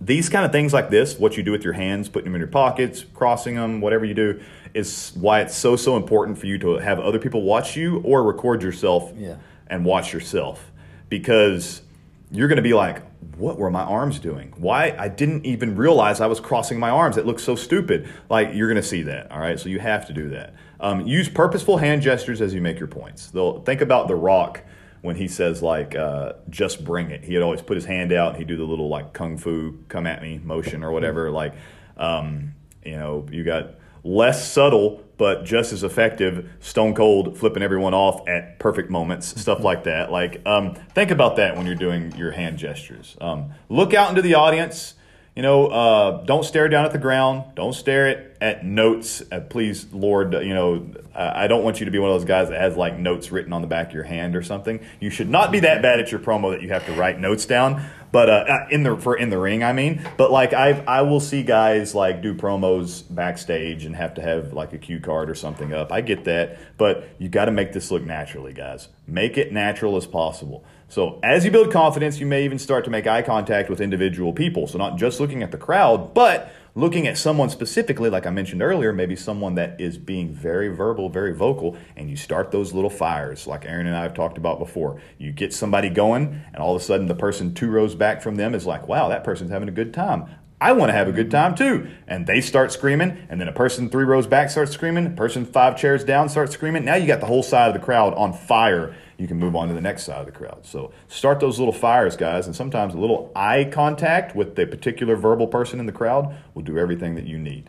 these 0.00 0.28
kind 0.28 0.44
of 0.44 0.52
things 0.52 0.72
like 0.72 0.90
this, 0.90 1.18
what 1.18 1.36
you 1.36 1.42
do 1.42 1.50
with 1.50 1.64
your 1.64 1.72
hands, 1.72 2.08
putting 2.08 2.26
them 2.26 2.34
in 2.34 2.40
your 2.40 2.48
pockets, 2.48 3.04
crossing 3.14 3.56
them, 3.56 3.80
whatever 3.80 4.04
you 4.04 4.14
do, 4.14 4.40
is 4.74 5.12
why 5.14 5.40
it's 5.40 5.56
so 5.56 5.76
so 5.76 5.96
important 5.96 6.38
for 6.38 6.46
you 6.46 6.58
to 6.58 6.74
have 6.74 7.00
other 7.00 7.18
people 7.18 7.42
watch 7.42 7.76
you 7.76 8.00
or 8.04 8.22
record 8.22 8.62
yourself 8.62 9.12
yeah. 9.16 9.36
and 9.66 9.84
watch 9.84 10.12
yourself 10.12 10.70
because 11.08 11.82
you're 12.30 12.48
going 12.48 12.56
to 12.56 12.62
be 12.62 12.74
like 12.74 13.02
what 13.36 13.56
were 13.56 13.70
my 13.70 13.82
arms 13.82 14.18
doing? 14.18 14.52
Why 14.56 14.94
i 14.98 15.08
didn't 15.08 15.46
even 15.46 15.76
realize 15.76 16.20
i 16.20 16.26
was 16.26 16.40
crossing 16.40 16.78
my 16.78 16.90
arms. 16.90 17.16
It 17.16 17.26
looks 17.26 17.42
so 17.42 17.54
stupid. 17.54 18.08
Like 18.28 18.50
you're 18.52 18.68
going 18.68 18.82
to 18.82 18.88
see 18.88 19.02
that 19.04 19.30
all 19.30 19.38
right? 19.38 19.58
So 19.58 19.68
you 19.68 19.78
have 19.78 20.06
to 20.08 20.12
do 20.12 20.30
that. 20.30 20.54
Um, 20.80 21.06
use 21.06 21.28
purposeful 21.28 21.78
hand 21.78 22.02
gestures 22.02 22.40
as 22.40 22.54
you 22.54 22.60
make 22.60 22.78
your 22.78 22.88
points. 22.88 23.30
They'll 23.30 23.62
think 23.62 23.80
about 23.80 24.08
the 24.08 24.14
rock 24.14 24.62
when 25.00 25.16
he 25.16 25.28
says 25.28 25.62
like 25.62 25.94
uh, 25.94 26.34
just 26.50 26.84
bring 26.84 27.10
it. 27.10 27.24
He'd 27.24 27.40
always 27.40 27.62
put 27.62 27.76
his 27.76 27.84
hand 27.84 28.12
out 28.12 28.30
and 28.30 28.38
he'd 28.38 28.48
do 28.48 28.56
the 28.56 28.64
little 28.64 28.88
like 28.88 29.12
kung 29.12 29.36
fu 29.38 29.78
come 29.88 30.06
at 30.06 30.22
me 30.22 30.40
motion 30.42 30.82
or 30.82 30.92
whatever 30.92 31.30
like 31.30 31.54
um, 31.96 32.54
you 32.84 32.96
know 32.96 33.26
you 33.30 33.44
got 33.44 33.74
less 34.04 34.50
subtle 34.50 35.04
but 35.18 35.44
just 35.44 35.72
as 35.72 35.84
effective 35.84 36.50
stone 36.60 36.94
cold 36.94 37.36
flipping 37.36 37.62
everyone 37.62 37.92
off 37.92 38.26
at 38.26 38.58
perfect 38.58 38.88
moments 38.88 39.38
stuff 39.40 39.62
like 39.62 39.84
that 39.84 40.10
like 40.10 40.40
um, 40.46 40.74
think 40.94 41.10
about 41.10 41.36
that 41.36 41.56
when 41.56 41.66
you're 41.66 41.74
doing 41.74 42.14
your 42.16 42.30
hand 42.30 42.58
gestures 42.58 43.16
um, 43.20 43.52
look 43.68 43.92
out 43.92 44.08
into 44.08 44.22
the 44.22 44.34
audience 44.34 44.94
you 45.38 45.42
know, 45.42 45.68
uh, 45.68 46.24
don't 46.24 46.44
stare 46.44 46.68
down 46.68 46.84
at 46.84 46.90
the 46.90 46.98
ground. 46.98 47.54
Don't 47.54 47.72
stare 47.72 48.08
at, 48.08 48.36
at 48.40 48.64
notes. 48.64 49.22
Uh, 49.30 49.38
please, 49.38 49.86
Lord, 49.92 50.32
you 50.32 50.52
know, 50.52 50.90
I 51.14 51.46
don't 51.46 51.62
want 51.62 51.78
you 51.78 51.84
to 51.84 51.92
be 51.92 52.00
one 52.00 52.10
of 52.10 52.18
those 52.18 52.26
guys 52.26 52.48
that 52.48 52.60
has 52.60 52.76
like 52.76 52.98
notes 52.98 53.30
written 53.30 53.52
on 53.52 53.62
the 53.62 53.68
back 53.68 53.86
of 53.86 53.94
your 53.94 54.02
hand 54.02 54.34
or 54.34 54.42
something. 54.42 54.80
You 54.98 55.10
should 55.10 55.28
not 55.28 55.52
be 55.52 55.60
that 55.60 55.80
bad 55.80 56.00
at 56.00 56.10
your 56.10 56.18
promo 56.18 56.50
that 56.50 56.62
you 56.62 56.70
have 56.70 56.84
to 56.86 56.92
write 56.94 57.20
notes 57.20 57.46
down. 57.46 57.88
But 58.10 58.30
uh, 58.30 58.44
uh 58.48 58.66
in 58.70 58.82
the 58.82 58.96
for 58.96 59.16
in 59.16 59.30
the 59.30 59.38
ring, 59.38 59.62
I 59.62 59.72
mean. 59.72 60.06
But 60.16 60.30
like 60.30 60.52
I 60.52 60.82
I 60.86 61.02
will 61.02 61.20
see 61.20 61.42
guys 61.42 61.94
like 61.94 62.22
do 62.22 62.34
promos 62.34 63.02
backstage 63.08 63.84
and 63.84 63.94
have 63.96 64.14
to 64.14 64.22
have 64.22 64.52
like 64.52 64.72
a 64.72 64.78
cue 64.78 65.00
card 65.00 65.30
or 65.30 65.34
something 65.34 65.72
up. 65.72 65.92
I 65.92 66.00
get 66.00 66.24
that, 66.24 66.58
but 66.76 67.08
you 67.18 67.28
got 67.28 67.46
to 67.46 67.52
make 67.52 67.72
this 67.72 67.90
look 67.90 68.04
naturally, 68.04 68.52
guys. 68.52 68.88
Make 69.06 69.38
it 69.38 69.52
natural 69.52 69.96
as 69.96 70.06
possible. 70.06 70.64
So 70.88 71.20
as 71.22 71.44
you 71.44 71.50
build 71.50 71.70
confidence, 71.70 72.18
you 72.18 72.26
may 72.26 72.44
even 72.44 72.58
start 72.58 72.84
to 72.86 72.90
make 72.90 73.06
eye 73.06 73.20
contact 73.20 73.68
with 73.68 73.80
individual 73.80 74.32
people. 74.32 74.66
So 74.66 74.78
not 74.78 74.96
just 74.96 75.20
looking 75.20 75.42
at 75.42 75.50
the 75.50 75.58
crowd, 75.58 76.14
but 76.14 76.50
looking 76.78 77.08
at 77.08 77.18
someone 77.18 77.50
specifically, 77.50 78.08
like 78.08 78.24
I 78.24 78.30
mentioned 78.30 78.62
earlier, 78.62 78.92
maybe 78.92 79.16
someone 79.16 79.56
that 79.56 79.80
is 79.80 79.98
being 79.98 80.32
very 80.32 80.68
verbal, 80.68 81.08
very 81.08 81.34
vocal, 81.34 81.76
and 81.96 82.08
you 82.08 82.14
start 82.14 82.52
those 82.52 82.72
little 82.72 82.88
fires, 82.88 83.48
like 83.48 83.64
Aaron 83.64 83.88
and 83.88 83.96
I 83.96 84.02
have 84.02 84.14
talked 84.14 84.38
about 84.38 84.60
before. 84.60 85.00
You 85.18 85.32
get 85.32 85.52
somebody 85.52 85.90
going, 85.90 86.40
and 86.54 86.62
all 86.62 86.76
of 86.76 86.80
a 86.80 86.84
sudden 86.84 87.08
the 87.08 87.16
person 87.16 87.52
two 87.52 87.68
rows 87.68 87.96
back 87.96 88.22
from 88.22 88.36
them 88.36 88.54
is 88.54 88.64
like, 88.64 88.86
wow, 88.86 89.08
that 89.08 89.24
person's 89.24 89.50
having 89.50 89.68
a 89.68 89.72
good 89.72 89.92
time. 89.92 90.26
I 90.60 90.70
want 90.70 90.90
to 90.90 90.92
have 90.92 91.08
a 91.08 91.12
good 91.12 91.32
time 91.32 91.56
too. 91.56 91.88
And 92.06 92.28
they 92.28 92.40
start 92.40 92.70
screaming, 92.70 93.26
and 93.28 93.40
then 93.40 93.48
a 93.48 93.52
person 93.52 93.90
three 93.90 94.04
rows 94.04 94.28
back 94.28 94.48
starts 94.48 94.70
screaming, 94.70 95.16
person 95.16 95.46
five 95.46 95.76
chairs 95.76 96.04
down 96.04 96.28
starts 96.28 96.54
screaming. 96.54 96.84
Now 96.84 96.94
you 96.94 97.08
got 97.08 97.18
the 97.18 97.26
whole 97.26 97.42
side 97.42 97.68
of 97.68 97.74
the 97.74 97.84
crowd 97.84 98.14
on 98.14 98.32
fire 98.32 98.94
you 99.18 99.26
can 99.26 99.36
move 99.36 99.56
on 99.56 99.68
to 99.68 99.74
the 99.74 99.80
next 99.80 100.04
side 100.04 100.20
of 100.20 100.26
the 100.26 100.32
crowd. 100.32 100.64
So 100.64 100.92
start 101.08 101.40
those 101.40 101.58
little 101.58 101.74
fires, 101.74 102.16
guys, 102.16 102.46
and 102.46 102.54
sometimes 102.54 102.94
a 102.94 102.98
little 102.98 103.32
eye 103.34 103.68
contact 103.70 104.36
with 104.36 104.54
the 104.54 104.66
particular 104.66 105.16
verbal 105.16 105.48
person 105.48 105.80
in 105.80 105.86
the 105.86 105.92
crowd 105.92 106.36
will 106.54 106.62
do 106.62 106.78
everything 106.78 107.16
that 107.16 107.26
you 107.26 107.36
need. 107.36 107.68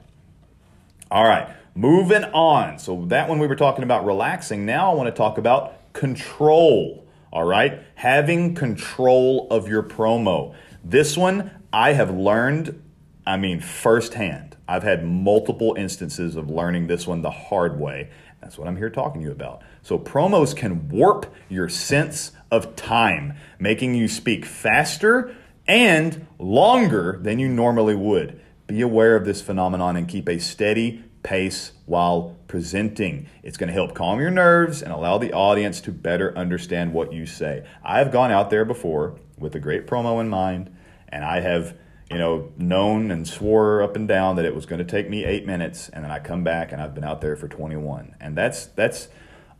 All 1.09 1.23
right, 1.23 1.49
moving 1.73 2.23
on. 2.25 2.77
So 2.77 3.05
that 3.07 3.27
one 3.27 3.39
we 3.39 3.47
were 3.47 3.55
talking 3.55 3.83
about 3.83 4.05
relaxing. 4.05 4.65
Now 4.65 4.91
I 4.91 4.95
want 4.95 5.07
to 5.07 5.17
talk 5.17 5.39
about 5.39 5.91
control. 5.93 7.07
All 7.33 7.45
right, 7.45 7.81
having 7.95 8.53
control 8.53 9.47
of 9.49 9.67
your 9.67 9.83
promo. 9.83 10.55
This 10.83 11.17
one 11.17 11.51
I 11.73 11.93
have 11.93 12.15
learned, 12.15 12.81
I 13.25 13.37
mean, 13.37 13.59
firsthand. 13.59 14.55
I've 14.67 14.83
had 14.83 15.03
multiple 15.03 15.73
instances 15.77 16.35
of 16.35 16.49
learning 16.49 16.87
this 16.87 17.07
one 17.07 17.23
the 17.23 17.31
hard 17.31 17.79
way. 17.79 18.11
That's 18.41 18.57
what 18.57 18.67
I'm 18.67 18.77
here 18.77 18.89
talking 18.89 19.21
to 19.21 19.27
you 19.27 19.31
about. 19.31 19.61
So 19.81 19.97
promos 19.97 20.55
can 20.55 20.89
warp 20.89 21.33
your 21.49 21.69
sense 21.69 22.31
of 22.51 22.75
time, 22.75 23.33
making 23.59 23.95
you 23.95 24.07
speak 24.07 24.45
faster 24.45 25.35
and 25.67 26.25
longer 26.39 27.19
than 27.21 27.39
you 27.39 27.47
normally 27.47 27.95
would. 27.95 28.39
Be 28.67 28.81
aware 28.81 29.15
of 29.15 29.25
this 29.25 29.41
phenomenon 29.41 29.95
and 29.95 30.07
keep 30.07 30.29
a 30.29 30.39
steady 30.39 31.03
pace 31.21 31.73
while 31.85 32.37
presenting. 32.47 33.27
It's 33.43 33.57
going 33.57 33.67
to 33.67 33.73
help 33.73 33.93
calm 33.93 34.19
your 34.19 34.31
nerves 34.31 34.81
and 34.81 34.91
allow 34.91 35.17
the 35.17 35.33
audience 35.33 35.81
to 35.81 35.91
better 35.91 36.35
understand 36.37 36.93
what 36.93 37.13
you 37.13 37.25
say. 37.25 37.65
I've 37.83 38.11
gone 38.11 38.31
out 38.31 38.49
there 38.49 38.65
before 38.65 39.19
with 39.37 39.55
a 39.55 39.59
great 39.59 39.85
promo 39.85 40.21
in 40.21 40.29
mind, 40.29 40.75
and 41.09 41.25
I 41.25 41.41
have 41.41 41.75
you 42.09 42.17
know, 42.17 42.51
known 42.57 43.11
and 43.11 43.27
swore 43.27 43.83
up 43.83 43.95
and 43.95 44.07
down 44.07 44.35
that 44.37 44.45
it 44.45 44.55
was 44.55 44.65
going 44.65 44.79
to 44.79 44.85
take 44.85 45.09
me 45.09 45.25
eight 45.25 45.45
minutes, 45.45 45.89
and 45.89 46.03
then 46.03 46.11
I 46.11 46.19
come 46.19 46.43
back 46.43 46.71
and 46.71 46.81
I've 46.81 46.95
been 46.95 47.03
out 47.03 47.21
there 47.21 47.35
for 47.35 47.47
21. 47.47 48.15
And 48.19 48.35
that's 48.35 48.65
that's 48.67 49.09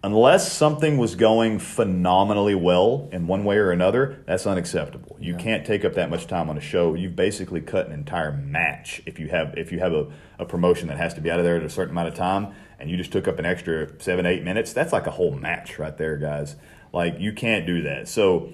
unless 0.03 0.51
something 0.51 0.97
was 0.97 1.15
going 1.15 1.59
phenomenally 1.59 2.55
well 2.55 3.09
in 3.11 3.27
one 3.27 3.43
way 3.43 3.57
or 3.57 3.71
another, 3.71 4.23
that's 4.25 4.47
unacceptable. 4.47 5.17
You 5.19 5.33
yeah. 5.33 5.39
can't 5.39 5.65
take 5.65 5.83
up 5.85 5.93
that 5.95 6.09
much 6.09 6.25
time 6.25 6.49
on 6.49 6.57
a 6.57 6.61
show. 6.61 6.93
You've 6.95 7.15
basically 7.15 7.61
cut 7.61 7.87
an 7.87 7.91
entire 7.91 8.31
match 8.31 9.01
if 9.05 9.19
you 9.19 9.27
have 9.27 9.57
if 9.57 9.71
you 9.71 9.79
have 9.79 9.93
a, 9.93 10.07
a 10.39 10.45
promotion 10.45 10.87
that 10.87 10.97
has 10.97 11.13
to 11.15 11.21
be 11.21 11.29
out 11.29 11.39
of 11.39 11.45
there 11.45 11.57
at 11.57 11.63
a 11.63 11.69
certain 11.69 11.91
amount 11.91 12.07
of 12.07 12.15
time 12.15 12.53
and 12.79 12.89
you 12.89 12.97
just 12.97 13.11
took 13.11 13.27
up 13.27 13.37
an 13.39 13.45
extra 13.45 13.89
seven, 14.01 14.25
eight 14.25 14.43
minutes, 14.43 14.73
that's 14.73 14.93
like 14.93 15.05
a 15.05 15.11
whole 15.11 15.35
match 15.35 15.77
right 15.77 15.97
there, 15.97 16.17
guys. 16.17 16.55
Like 16.93 17.19
you 17.19 17.33
can't 17.33 17.67
do 17.67 17.83
that. 17.83 18.07
So 18.07 18.53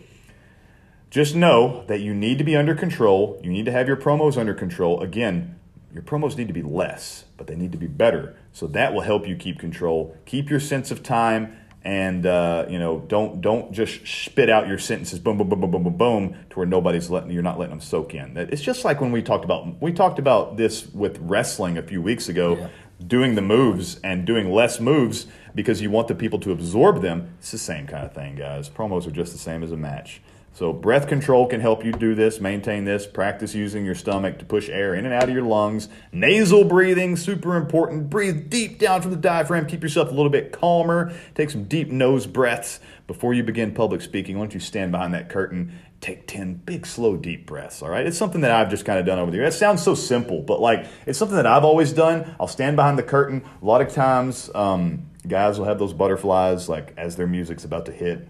just 1.15 1.33
know 1.33 1.85
that 1.87 2.01
you 2.01 2.13
need 2.13 2.37
to 2.39 2.43
be 2.43 2.57
under 2.57 2.75
control. 2.75 3.39
You 3.41 3.49
need 3.49 3.63
to 3.63 3.71
have 3.71 3.87
your 3.87 3.95
promos 3.95 4.37
under 4.37 4.53
control. 4.53 5.01
Again, 5.01 5.57
your 5.93 6.03
promos 6.03 6.35
need 6.35 6.49
to 6.49 6.53
be 6.53 6.61
less, 6.61 7.23
but 7.37 7.47
they 7.47 7.55
need 7.55 7.71
to 7.71 7.77
be 7.77 7.87
better. 7.87 8.35
So 8.51 8.67
that 8.67 8.93
will 8.93 8.99
help 8.99 9.25
you 9.25 9.37
keep 9.37 9.57
control, 9.57 10.17
keep 10.25 10.49
your 10.49 10.59
sense 10.59 10.91
of 10.91 11.03
time, 11.03 11.55
and 11.83 12.25
uh, 12.25 12.65
you 12.67 12.77
know 12.77 12.99
don't 13.07 13.39
don't 13.39 13.71
just 13.71 14.05
spit 14.05 14.49
out 14.49 14.67
your 14.67 14.77
sentences 14.77 15.17
boom 15.19 15.37
boom 15.37 15.47
boom 15.47 15.61
boom 15.61 15.71
boom 15.71 15.83
boom 15.83 15.97
boom 15.97 16.35
to 16.49 16.57
where 16.57 16.65
nobody's 16.65 17.09
letting 17.09 17.31
you're 17.31 17.41
not 17.41 17.57
letting 17.57 17.77
them 17.77 17.79
soak 17.79 18.13
in. 18.13 18.35
It's 18.35 18.61
just 18.61 18.83
like 18.83 18.99
when 18.99 19.13
we 19.13 19.21
talked 19.21 19.45
about 19.45 19.81
we 19.81 19.93
talked 19.93 20.19
about 20.19 20.57
this 20.57 20.85
with 20.87 21.17
wrestling 21.21 21.77
a 21.77 21.81
few 21.81 22.01
weeks 22.01 22.27
ago. 22.27 22.57
Yeah. 22.57 22.67
Doing 23.07 23.35
the 23.35 23.41
moves 23.41 23.99
and 24.03 24.25
doing 24.25 24.51
less 24.51 24.81
moves 24.81 25.27
because 25.53 25.81
you 25.81 25.89
want 25.89 26.09
the 26.09 26.15
people 26.15 26.39
to 26.39 26.51
absorb 26.51 27.01
them. 27.01 27.35
It's 27.39 27.51
the 27.51 27.57
same 27.57 27.87
kind 27.87 28.05
of 28.05 28.13
thing, 28.13 28.35
guys. 28.35 28.69
Promos 28.69 29.05
are 29.05 29.11
just 29.11 29.31
the 29.31 29.37
same 29.37 29.63
as 29.63 29.71
a 29.71 29.77
match. 29.77 30.21
So, 30.55 30.71
breath 30.71 31.09
control 31.09 31.47
can 31.47 31.59
help 31.59 31.83
you 31.83 31.91
do 31.91 32.15
this, 32.15 32.39
maintain 32.39 32.85
this. 32.85 33.05
Practice 33.05 33.53
using 33.53 33.83
your 33.83 33.93
stomach 33.93 34.39
to 34.39 34.45
push 34.45 34.69
air 34.69 34.95
in 34.95 35.03
and 35.03 35.13
out 35.13 35.25
of 35.25 35.31
your 35.31 35.43
lungs. 35.43 35.89
Nasal 36.13 36.63
breathing, 36.63 37.17
super 37.17 37.57
important. 37.57 38.09
Breathe 38.09 38.49
deep 38.49 38.79
down 38.79 39.01
from 39.01 39.11
the 39.11 39.17
diaphragm. 39.17 39.65
Keep 39.65 39.83
yourself 39.83 40.07
a 40.07 40.13
little 40.13 40.29
bit 40.29 40.53
calmer. 40.53 41.13
Take 41.33 41.49
some 41.49 41.65
deep 41.65 41.89
nose 41.89 42.25
breaths 42.25 42.79
before 43.05 43.33
you 43.33 43.43
begin 43.43 43.73
public 43.73 43.99
speaking. 43.99 44.37
Why 44.37 44.45
don't 44.45 44.53
you 44.53 44.61
stand 44.61 44.93
behind 44.93 45.13
that 45.13 45.27
curtain? 45.27 45.77
Take 45.99 46.25
10 46.25 46.61
big, 46.65 46.85
slow, 46.85 47.17
deep 47.17 47.45
breaths, 47.45 47.81
all 47.81 47.89
right? 47.89 48.07
It's 48.07 48.17
something 48.17 48.39
that 48.39 48.51
I've 48.51 48.69
just 48.69 48.85
kind 48.85 48.97
of 48.97 49.05
done 49.05 49.19
over 49.19 49.31
the 49.31 49.37
years. 49.37 49.55
That 49.55 49.59
sounds 49.59 49.83
so 49.83 49.93
simple, 49.93 50.41
but 50.41 50.61
like 50.61 50.85
it's 51.05 51.19
something 51.19 51.35
that 51.35 51.47
I've 51.47 51.65
always 51.65 51.91
done. 51.91 52.33
I'll 52.39 52.47
stand 52.47 52.77
behind 52.77 52.97
the 52.97 53.03
curtain. 53.03 53.43
A 53.61 53.65
lot 53.65 53.81
of 53.81 53.91
times, 53.91 54.49
um, 54.55 55.07
guys 55.27 55.59
will 55.59 55.65
have 55.65 55.79
those 55.79 55.91
butterflies 55.91 56.69
like 56.69 56.93
as 56.95 57.17
their 57.17 57.27
music's 57.27 57.65
about 57.65 57.87
to 57.87 57.91
hit 57.91 58.29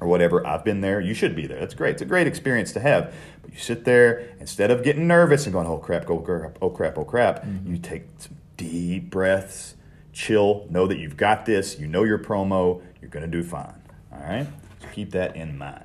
or 0.00 0.08
whatever. 0.08 0.46
I've 0.46 0.64
been 0.64 0.80
there. 0.80 1.00
You 1.00 1.14
should 1.14 1.34
be 1.34 1.46
there. 1.46 1.58
That's 1.58 1.74
great. 1.74 1.92
It's 1.92 2.02
a 2.02 2.06
great 2.06 2.26
experience 2.26 2.72
to 2.72 2.80
have. 2.80 3.14
But 3.42 3.52
you 3.52 3.58
sit 3.58 3.84
there 3.84 4.28
instead 4.40 4.70
of 4.70 4.82
getting 4.82 5.06
nervous 5.06 5.46
and 5.46 5.52
going, 5.52 5.66
"Oh 5.66 5.78
crap! 5.78 6.08
Oh 6.10 6.18
crap! 6.18 6.58
Oh 6.60 6.70
crap! 6.70 6.98
Oh 6.98 7.04
crap!" 7.04 7.42
Mm-hmm. 7.44 7.72
You 7.72 7.78
take 7.78 8.04
some 8.18 8.36
deep 8.56 9.10
breaths, 9.10 9.74
chill. 10.12 10.66
Know 10.70 10.86
that 10.86 10.98
you've 10.98 11.16
got 11.16 11.46
this. 11.46 11.78
You 11.78 11.86
know 11.86 12.04
your 12.04 12.18
promo. 12.18 12.82
You're 13.00 13.10
going 13.10 13.24
to 13.24 13.30
do 13.30 13.42
fine. 13.42 13.82
All 14.12 14.20
right. 14.20 14.46
So 14.80 14.88
keep 14.92 15.12
that 15.12 15.36
in 15.36 15.56
mind. 15.56 15.82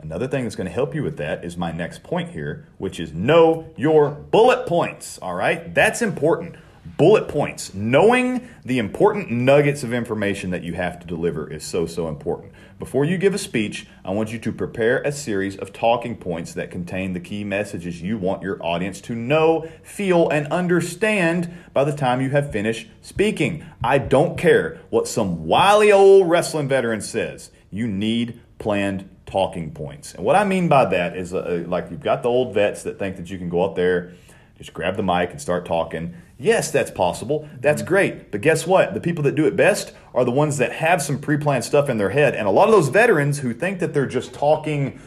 Another 0.00 0.28
thing 0.28 0.44
that's 0.44 0.54
going 0.54 0.68
to 0.68 0.72
help 0.72 0.94
you 0.94 1.02
with 1.02 1.16
that 1.16 1.44
is 1.44 1.56
my 1.56 1.72
next 1.72 2.04
point 2.04 2.30
here, 2.30 2.68
which 2.78 3.00
is 3.00 3.12
know 3.12 3.68
your 3.76 4.10
bullet 4.10 4.66
points. 4.66 5.18
All 5.18 5.34
right. 5.34 5.74
That's 5.74 6.02
important 6.02 6.54
bullet 6.96 7.28
points. 7.28 7.74
Knowing 7.74 8.48
the 8.64 8.78
important 8.78 9.30
nuggets 9.30 9.82
of 9.82 9.92
information 9.92 10.50
that 10.50 10.62
you 10.62 10.74
have 10.74 10.98
to 11.00 11.06
deliver 11.06 11.50
is 11.50 11.64
so, 11.64 11.86
so 11.86 12.08
important. 12.08 12.52
Before 12.78 13.04
you 13.04 13.18
give 13.18 13.34
a 13.34 13.38
speech, 13.38 13.86
I 14.04 14.12
want 14.12 14.32
you 14.32 14.38
to 14.38 14.52
prepare 14.52 15.02
a 15.02 15.12
series 15.12 15.56
of 15.56 15.72
talking 15.72 16.16
points 16.16 16.54
that 16.54 16.70
contain 16.70 17.12
the 17.12 17.20
key 17.20 17.44
messages 17.44 18.00
you 18.00 18.16
want 18.16 18.42
your 18.42 18.64
audience 18.64 19.00
to 19.02 19.14
know, 19.14 19.68
feel, 19.82 20.28
and 20.28 20.46
understand 20.48 21.52
by 21.72 21.84
the 21.84 21.94
time 21.94 22.20
you 22.20 22.30
have 22.30 22.52
finished 22.52 22.88
speaking. 23.02 23.64
I 23.82 23.98
don't 23.98 24.38
care 24.38 24.80
what 24.90 25.08
some 25.08 25.46
wily 25.46 25.92
old 25.92 26.28
wrestling 26.30 26.68
veteran 26.68 27.00
says. 27.00 27.50
You 27.70 27.86
need 27.86 28.40
planned 28.58 29.08
talking 29.26 29.72
points. 29.72 30.14
And 30.14 30.24
what 30.24 30.36
I 30.36 30.44
mean 30.44 30.68
by 30.68 30.86
that 30.86 31.16
is 31.16 31.34
uh, 31.34 31.64
like 31.66 31.90
you've 31.90 32.02
got 32.02 32.22
the 32.22 32.30
old 32.30 32.54
vets 32.54 32.84
that 32.84 32.98
think 32.98 33.16
that 33.16 33.28
you 33.28 33.38
can 33.38 33.48
go 33.48 33.62
up 33.62 33.74
there, 33.74 34.14
just 34.56 34.72
grab 34.72 34.96
the 34.96 35.02
mic 35.02 35.30
and 35.30 35.40
start 35.40 35.66
talking 35.66 36.14
Yes, 36.38 36.70
that's 36.70 36.90
possible. 36.90 37.48
That's 37.60 37.82
mm-hmm. 37.82 37.88
great. 37.88 38.30
But 38.30 38.40
guess 38.40 38.66
what? 38.66 38.94
The 38.94 39.00
people 39.00 39.24
that 39.24 39.34
do 39.34 39.46
it 39.46 39.56
best 39.56 39.92
are 40.14 40.24
the 40.24 40.30
ones 40.30 40.58
that 40.58 40.72
have 40.72 41.02
some 41.02 41.18
pre 41.18 41.36
planned 41.36 41.64
stuff 41.64 41.88
in 41.88 41.98
their 41.98 42.10
head. 42.10 42.34
And 42.34 42.46
a 42.46 42.50
lot 42.50 42.68
of 42.68 42.74
those 42.74 42.88
veterans 42.88 43.40
who 43.40 43.52
think 43.52 43.80
that 43.80 43.92
they're 43.92 44.06
just 44.06 44.32
talking, 44.32 45.00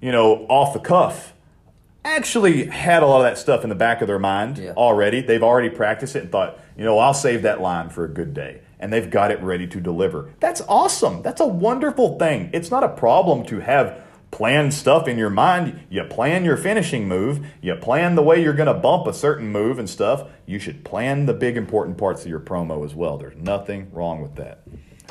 you 0.00 0.12
know, 0.12 0.46
off 0.48 0.74
the 0.74 0.80
cuff 0.80 1.32
actually 2.04 2.66
had 2.66 3.02
a 3.02 3.06
lot 3.06 3.18
of 3.18 3.24
that 3.24 3.38
stuff 3.38 3.64
in 3.64 3.68
the 3.68 3.74
back 3.74 4.00
of 4.00 4.06
their 4.06 4.18
mind 4.18 4.58
yeah. 4.58 4.72
already. 4.72 5.20
They've 5.20 5.42
already 5.42 5.70
practiced 5.70 6.14
it 6.14 6.22
and 6.22 6.32
thought, 6.32 6.60
you 6.76 6.84
know, 6.84 6.98
I'll 6.98 7.14
save 7.14 7.42
that 7.42 7.60
line 7.60 7.88
for 7.88 8.04
a 8.04 8.08
good 8.08 8.32
day. 8.32 8.60
And 8.78 8.92
they've 8.92 9.10
got 9.10 9.30
it 9.30 9.42
ready 9.42 9.66
to 9.68 9.80
deliver. 9.80 10.30
That's 10.38 10.60
awesome. 10.68 11.22
That's 11.22 11.40
a 11.40 11.46
wonderful 11.46 12.18
thing. 12.18 12.50
It's 12.52 12.70
not 12.70 12.84
a 12.84 12.90
problem 12.90 13.44
to 13.46 13.60
have 13.60 14.04
plan 14.36 14.70
stuff 14.70 15.08
in 15.08 15.16
your 15.16 15.30
mind. 15.30 15.80
You 15.88 16.04
plan 16.04 16.44
your 16.44 16.58
finishing 16.58 17.08
move. 17.08 17.46
You 17.62 17.74
plan 17.74 18.16
the 18.16 18.22
way 18.22 18.42
you're 18.42 18.52
going 18.52 18.66
to 18.66 18.74
bump 18.74 19.06
a 19.06 19.14
certain 19.14 19.48
move 19.48 19.78
and 19.78 19.88
stuff. 19.88 20.28
You 20.44 20.58
should 20.58 20.84
plan 20.84 21.24
the 21.24 21.32
big 21.32 21.56
important 21.56 21.96
parts 21.96 22.20
of 22.20 22.28
your 22.28 22.40
promo 22.40 22.84
as 22.84 22.94
well. 22.94 23.16
There's 23.16 23.38
nothing 23.38 23.90
wrong 23.92 24.20
with 24.20 24.34
that. 24.34 24.60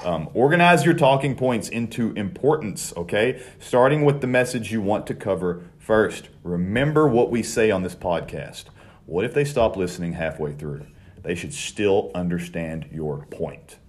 Um, 0.03 0.29
organize 0.35 0.85
your 0.85 0.93
talking 0.93 1.35
points 1.35 1.69
into 1.69 2.13
importance, 2.13 2.93
okay? 2.95 3.41
Starting 3.57 4.05
with 4.05 4.21
the 4.21 4.27
message 4.27 4.71
you 4.71 4.79
want 4.79 5.07
to 5.07 5.15
cover 5.15 5.63
first. 5.79 6.29
Remember 6.43 7.07
what 7.07 7.31
we 7.31 7.41
say 7.41 7.71
on 7.71 7.81
this 7.81 7.95
podcast. 7.95 8.65
What 9.07 9.25
if 9.25 9.33
they 9.33 9.43
stop 9.43 9.75
listening 9.75 10.13
halfway 10.13 10.53
through? 10.53 10.85
They 11.23 11.33
should 11.33 11.55
still 11.55 12.11
understand 12.13 12.89
your 12.91 13.25
point. 13.31 13.79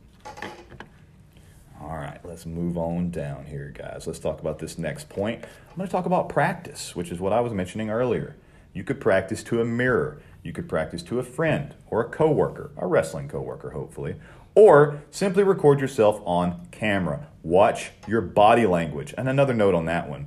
All 1.88 1.98
right, 1.98 2.18
let's 2.24 2.46
move 2.46 2.76
on 2.76 3.10
down 3.10 3.44
here, 3.44 3.72
guys. 3.72 4.08
Let's 4.08 4.18
talk 4.18 4.40
about 4.40 4.58
this 4.58 4.76
next 4.76 5.08
point. 5.08 5.44
I'm 5.70 5.76
going 5.76 5.86
to 5.86 5.92
talk 5.92 6.04
about 6.04 6.28
practice, 6.28 6.96
which 6.96 7.12
is 7.12 7.20
what 7.20 7.32
I 7.32 7.38
was 7.38 7.52
mentioning 7.52 7.90
earlier. 7.90 8.34
You 8.72 8.82
could 8.82 9.00
practice 9.00 9.44
to 9.44 9.60
a 9.60 9.64
mirror. 9.64 10.20
You 10.42 10.52
could 10.52 10.68
practice 10.68 11.00
to 11.04 11.20
a 11.20 11.22
friend 11.22 11.76
or 11.86 12.00
a 12.00 12.08
coworker, 12.08 12.72
a 12.76 12.88
wrestling 12.88 13.28
coworker, 13.28 13.70
hopefully, 13.70 14.16
or 14.56 15.00
simply 15.12 15.44
record 15.44 15.78
yourself 15.78 16.20
on 16.24 16.66
camera. 16.72 17.28
Watch 17.44 17.92
your 18.08 18.20
body 18.20 18.66
language. 18.66 19.14
And 19.16 19.28
another 19.28 19.54
note 19.54 19.76
on 19.76 19.84
that 19.84 20.08
one 20.08 20.26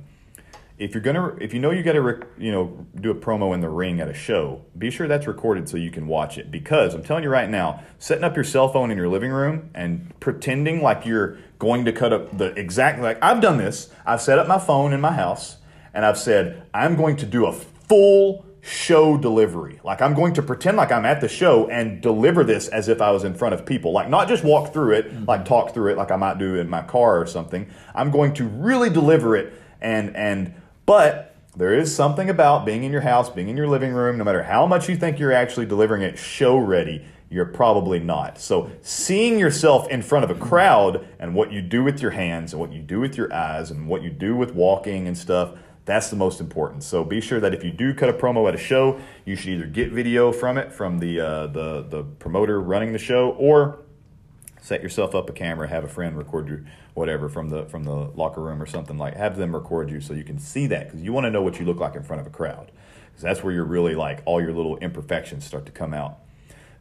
if 0.80 0.94
you're 0.94 1.02
gonna 1.02 1.36
if 1.40 1.52
you 1.52 1.60
know 1.60 1.70
you 1.70 1.82
got 1.82 1.92
to 1.92 2.26
you 2.38 2.50
know 2.50 2.86
do 2.98 3.10
a 3.10 3.14
promo 3.14 3.52
in 3.54 3.60
the 3.60 3.68
ring 3.68 4.00
at 4.00 4.08
a 4.08 4.14
show 4.14 4.64
be 4.78 4.90
sure 4.90 5.06
that's 5.06 5.26
recorded 5.26 5.68
so 5.68 5.76
you 5.76 5.90
can 5.90 6.06
watch 6.06 6.38
it. 6.38 6.50
Because 6.50 6.94
i'm 6.94 7.04
telling 7.04 7.22
you 7.22 7.28
right 7.28 7.48
now 7.48 7.84
setting 7.98 8.24
up 8.24 8.34
your 8.34 8.44
cell 8.44 8.68
phone 8.68 8.90
in 8.90 8.96
your 8.96 9.08
living 9.08 9.30
room 9.30 9.70
and 9.74 10.18
pretending 10.20 10.82
like 10.82 11.04
you're 11.04 11.38
going 11.58 11.84
to 11.84 11.92
cut 11.92 12.14
up 12.14 12.36
the 12.36 12.46
exact 12.58 13.00
like 13.00 13.22
i've 13.22 13.42
done 13.42 13.58
this. 13.58 13.90
I've 14.06 14.22
set 14.22 14.38
up 14.38 14.48
my 14.48 14.58
phone 14.58 14.94
in 14.94 15.00
my 15.02 15.12
house 15.12 15.58
and 15.92 16.04
i've 16.04 16.18
said 16.18 16.66
i'm 16.72 16.96
going 16.96 17.16
to 17.16 17.26
do 17.26 17.44
a 17.44 17.52
full 17.52 18.46
show 18.62 19.18
delivery. 19.18 19.80
Like 19.84 20.00
i'm 20.00 20.14
going 20.14 20.32
to 20.34 20.42
pretend 20.42 20.78
like 20.78 20.90
i'm 20.92 21.04
at 21.04 21.20
the 21.20 21.28
show 21.28 21.68
and 21.68 22.00
deliver 22.00 22.42
this 22.42 22.68
as 22.68 22.88
if 22.88 23.02
i 23.02 23.10
was 23.10 23.24
in 23.24 23.34
front 23.34 23.52
of 23.52 23.66
people. 23.66 23.92
Like 23.92 24.08
not 24.08 24.28
just 24.28 24.44
walk 24.44 24.72
through 24.72 24.94
it 24.94 25.12
mm-hmm. 25.12 25.26
like 25.26 25.44
talk 25.44 25.74
through 25.74 25.92
it 25.92 25.98
like 25.98 26.10
i 26.10 26.16
might 26.16 26.38
do 26.38 26.54
in 26.54 26.70
my 26.70 26.80
car 26.80 27.20
or 27.20 27.26
something. 27.26 27.68
I'm 27.94 28.10
going 28.10 28.32
to 28.34 28.44
really 28.44 28.88
deliver 28.88 29.36
it 29.36 29.52
and 29.82 30.16
and 30.16 30.54
but 30.90 31.36
there 31.56 31.72
is 31.72 31.94
something 31.94 32.28
about 32.28 32.66
being 32.66 32.82
in 32.82 32.90
your 32.90 33.02
house, 33.02 33.30
being 33.30 33.48
in 33.48 33.56
your 33.56 33.68
living 33.68 33.92
room, 33.92 34.18
no 34.18 34.24
matter 34.24 34.42
how 34.42 34.66
much 34.66 34.88
you 34.88 34.96
think 34.96 35.20
you're 35.20 35.30
actually 35.30 35.64
delivering 35.64 36.02
it 36.02 36.18
show 36.18 36.56
ready, 36.56 37.04
you're 37.28 37.44
probably 37.44 38.00
not. 38.00 38.40
So, 38.40 38.72
seeing 38.82 39.38
yourself 39.38 39.88
in 39.88 40.02
front 40.02 40.24
of 40.24 40.32
a 40.32 40.34
crowd 40.34 41.06
and 41.20 41.32
what 41.32 41.52
you 41.52 41.62
do 41.62 41.84
with 41.84 42.02
your 42.02 42.10
hands 42.10 42.52
and 42.52 42.60
what 42.60 42.72
you 42.72 42.82
do 42.82 42.98
with 42.98 43.16
your 43.16 43.32
eyes 43.32 43.70
and 43.70 43.86
what 43.86 44.02
you 44.02 44.10
do 44.10 44.34
with 44.34 44.52
walking 44.52 45.06
and 45.06 45.16
stuff, 45.16 45.56
that's 45.84 46.10
the 46.10 46.16
most 46.16 46.40
important. 46.40 46.82
So, 46.82 47.04
be 47.04 47.20
sure 47.20 47.38
that 47.38 47.54
if 47.54 47.62
you 47.62 47.70
do 47.70 47.94
cut 47.94 48.08
a 48.08 48.12
promo 48.12 48.48
at 48.48 48.56
a 48.56 48.58
show, 48.58 48.98
you 49.24 49.36
should 49.36 49.50
either 49.50 49.66
get 49.66 49.92
video 49.92 50.32
from 50.32 50.58
it 50.58 50.72
from 50.72 50.98
the 50.98 51.20
uh, 51.20 51.46
the 51.46 51.82
the 51.88 52.02
promoter 52.02 52.60
running 52.60 52.92
the 52.92 52.98
show 52.98 53.30
or 53.38 53.78
set 54.60 54.82
yourself 54.82 55.14
up 55.14 55.30
a 55.30 55.32
camera, 55.32 55.68
have 55.68 55.84
a 55.84 55.88
friend 55.88 56.18
record 56.18 56.48
you, 56.48 56.64
whatever 57.00 57.28
from 57.28 57.48
the 57.48 57.64
from 57.64 57.82
the 57.82 57.94
locker 57.94 58.40
room 58.40 58.62
or 58.62 58.66
something 58.66 58.98
like. 58.98 59.16
Have 59.16 59.36
them 59.36 59.54
record 59.54 59.90
you 59.90 60.00
so 60.00 60.12
you 60.12 60.22
can 60.22 60.38
see 60.38 60.68
that 60.68 60.86
because 60.86 61.02
you 61.02 61.12
want 61.12 61.24
to 61.24 61.30
know 61.30 61.42
what 61.42 61.58
you 61.58 61.66
look 61.66 61.80
like 61.80 61.96
in 61.96 62.04
front 62.04 62.20
of 62.20 62.26
a 62.26 62.30
crowd. 62.30 62.70
Because 63.08 63.22
that's 63.22 63.42
where 63.42 63.52
you're 63.52 63.64
really 63.64 63.96
like 63.96 64.22
all 64.26 64.40
your 64.40 64.52
little 64.52 64.76
imperfections 64.76 65.44
start 65.44 65.66
to 65.66 65.72
come 65.72 65.92
out. 65.92 66.18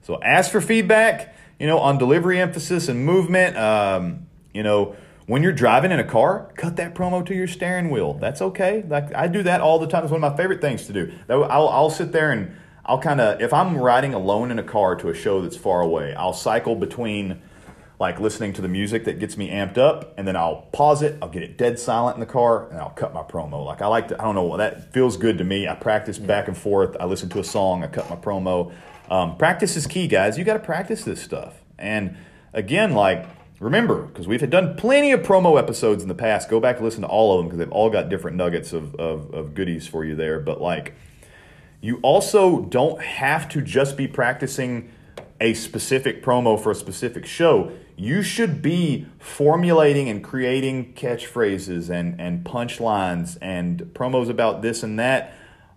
So 0.01 0.21
ask 0.21 0.51
for 0.51 0.61
feedback. 0.61 1.35
You 1.57 1.67
know, 1.67 1.79
on 1.79 1.97
delivery 1.97 2.39
emphasis 2.39 2.87
and 2.87 3.05
movement. 3.05 3.57
Um, 3.57 4.27
you 4.53 4.63
know, 4.63 4.95
when 5.25 5.43
you're 5.43 5.51
driving 5.51 5.91
in 5.91 5.99
a 5.99 6.05
car, 6.05 6.51
cut 6.55 6.77
that 6.77 6.95
promo 6.95 7.25
to 7.25 7.35
your 7.35 7.47
steering 7.47 7.89
wheel. 7.89 8.13
That's 8.13 8.41
okay. 8.41 8.83
Like 8.87 9.13
I 9.13 9.27
do 9.27 9.43
that 9.43 9.61
all 9.61 9.79
the 9.79 9.87
time. 9.87 10.03
It's 10.03 10.11
one 10.11 10.23
of 10.23 10.31
my 10.31 10.37
favorite 10.37 10.61
things 10.61 10.85
to 10.87 10.93
do. 10.93 11.13
I'll, 11.29 11.69
I'll 11.69 11.89
sit 11.89 12.11
there 12.11 12.31
and 12.31 12.55
I'll 12.85 12.99
kind 12.99 13.21
of 13.21 13.41
if 13.41 13.53
I'm 13.53 13.77
riding 13.77 14.13
alone 14.13 14.51
in 14.51 14.59
a 14.59 14.63
car 14.63 14.95
to 14.95 15.09
a 15.09 15.13
show 15.13 15.41
that's 15.41 15.55
far 15.55 15.81
away, 15.81 16.13
I'll 16.15 16.33
cycle 16.33 16.75
between 16.75 17.41
like 17.99 18.19
listening 18.19 18.53
to 18.53 18.61
the 18.61 18.67
music 18.69 19.03
that 19.03 19.19
gets 19.19 19.35
me 19.35 19.49
amped 19.49 19.77
up, 19.77 20.13
and 20.17 20.27
then 20.27 20.35
I'll 20.35 20.67
pause 20.71 21.01
it, 21.01 21.17
I'll 21.21 21.29
get 21.29 21.43
it 21.43 21.57
dead 21.57 21.77
silent 21.77 22.15
in 22.15 22.21
the 22.21 22.25
car, 22.25 22.69
and 22.69 22.79
I'll 22.79 22.91
cut 22.91 23.13
my 23.13 23.23
promo. 23.23 23.65
Like 23.65 23.81
I 23.81 23.87
like 23.87 24.07
to, 24.07 24.21
I 24.21 24.23
don't 24.23 24.35
know, 24.35 24.55
that 24.57 24.93
feels 24.93 25.17
good 25.17 25.37
to 25.39 25.43
me. 25.43 25.67
I 25.67 25.75
practice 25.75 26.17
back 26.17 26.47
and 26.47 26.57
forth. 26.57 26.95
I 26.99 27.05
listen 27.05 27.29
to 27.29 27.39
a 27.39 27.43
song, 27.43 27.83
I 27.83 27.87
cut 27.87 28.09
my 28.09 28.15
promo. 28.15 28.71
Um, 29.09 29.37
practice 29.37 29.75
is 29.75 29.85
key, 29.85 30.07
guys. 30.07 30.37
You 30.37 30.45
got 30.45 30.53
to 30.53 30.59
practice 30.59 31.03
this 31.03 31.21
stuff. 31.21 31.61
And 31.77 32.15
again, 32.53 32.93
like 32.93 33.25
remember, 33.59 34.03
because 34.03 34.27
we've 34.27 34.49
done 34.49 34.75
plenty 34.77 35.11
of 35.11 35.21
promo 35.21 35.59
episodes 35.59 36.01
in 36.01 36.09
the 36.09 36.15
past. 36.15 36.49
Go 36.49 36.59
back 36.59 36.77
and 36.77 36.85
listen 36.85 37.01
to 37.01 37.07
all 37.07 37.33
of 37.33 37.39
them 37.39 37.47
because 37.47 37.59
they've 37.59 37.71
all 37.71 37.89
got 37.89 38.09
different 38.09 38.37
nuggets 38.37 38.71
of, 38.71 38.95
of, 38.95 39.33
of 39.33 39.53
goodies 39.53 39.87
for 39.87 40.05
you 40.05 40.15
there. 40.15 40.39
But 40.39 40.61
like, 40.61 40.93
you 41.81 41.99
also 42.01 42.61
don't 42.61 43.01
have 43.01 43.49
to 43.49 43.61
just 43.61 43.97
be 43.97 44.07
practicing 44.07 44.91
a 45.41 45.53
specific 45.53 46.23
promo 46.23 46.61
for 46.61 46.71
a 46.71 46.75
specific 46.75 47.25
show 47.25 47.71
you 47.99 48.23
should 48.23 48.61
be 48.61 49.05
formulating 49.19 50.07
and 50.07 50.23
creating 50.23 50.93
catchphrases 50.93 51.89
and, 51.89 52.19
and 52.19 52.45
punchlines 52.45 53.37
and 53.41 53.81
promos 53.93 54.29
about 54.29 54.61
this 54.61 54.83
and 54.83 54.97
that 54.97 55.33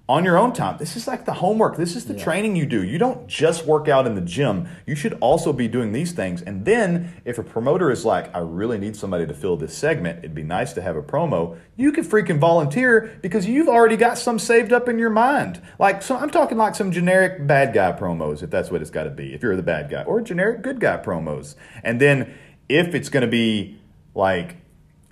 on 0.08 0.24
your 0.24 0.36
own 0.36 0.52
time. 0.52 0.76
This 0.78 0.96
is 0.96 1.06
like 1.06 1.24
the 1.24 1.32
homework. 1.32 1.76
This 1.76 1.94
is 1.94 2.06
the 2.06 2.14
yeah. 2.14 2.24
training 2.24 2.56
you 2.56 2.66
do. 2.66 2.82
You 2.82 2.98
don't 2.98 3.28
just 3.28 3.64
work 3.64 3.88
out 3.88 4.06
in 4.06 4.14
the 4.14 4.20
gym. 4.20 4.68
You 4.84 4.96
should 4.96 5.14
also 5.20 5.52
be 5.52 5.68
doing 5.68 5.92
these 5.92 6.12
things. 6.12 6.42
And 6.42 6.64
then 6.64 7.14
if 7.24 7.38
a 7.38 7.42
promoter 7.42 7.90
is 7.90 8.04
like, 8.04 8.34
I 8.34 8.40
really 8.40 8.78
need 8.78 8.96
somebody 8.96 9.26
to 9.26 9.34
fill 9.34 9.56
this 9.56 9.76
segment, 9.76 10.18
it'd 10.18 10.34
be 10.34 10.42
nice 10.42 10.72
to 10.74 10.82
have 10.82 10.96
a 10.96 11.02
promo. 11.02 11.58
You 11.76 11.92
can 11.92 12.04
freaking 12.04 12.38
volunteer 12.38 13.16
because 13.22 13.46
you've 13.46 13.68
already 13.68 13.96
got 13.96 14.18
some 14.18 14.38
saved 14.38 14.72
up 14.72 14.88
in 14.88 14.98
your 14.98 15.10
mind. 15.10 15.62
Like 15.78 16.02
so 16.02 16.16
I'm 16.16 16.30
talking 16.30 16.58
like 16.58 16.74
some 16.74 16.90
generic 16.90 17.46
bad 17.46 17.72
guy 17.72 17.92
promos, 17.92 18.42
if 18.42 18.50
that's 18.50 18.70
what 18.70 18.82
it's 18.82 18.90
got 18.90 19.04
to 19.04 19.10
be, 19.10 19.32
if 19.32 19.42
you're 19.42 19.56
the 19.56 19.62
bad 19.62 19.88
guy, 19.88 20.02
or 20.02 20.20
generic 20.20 20.62
good 20.62 20.80
guy 20.80 20.96
promos. 20.96 21.54
And 21.84 22.00
then 22.00 22.34
if 22.68 22.94
it's 22.94 23.08
going 23.08 23.22
to 23.22 23.30
be 23.30 23.78
like 24.14 24.56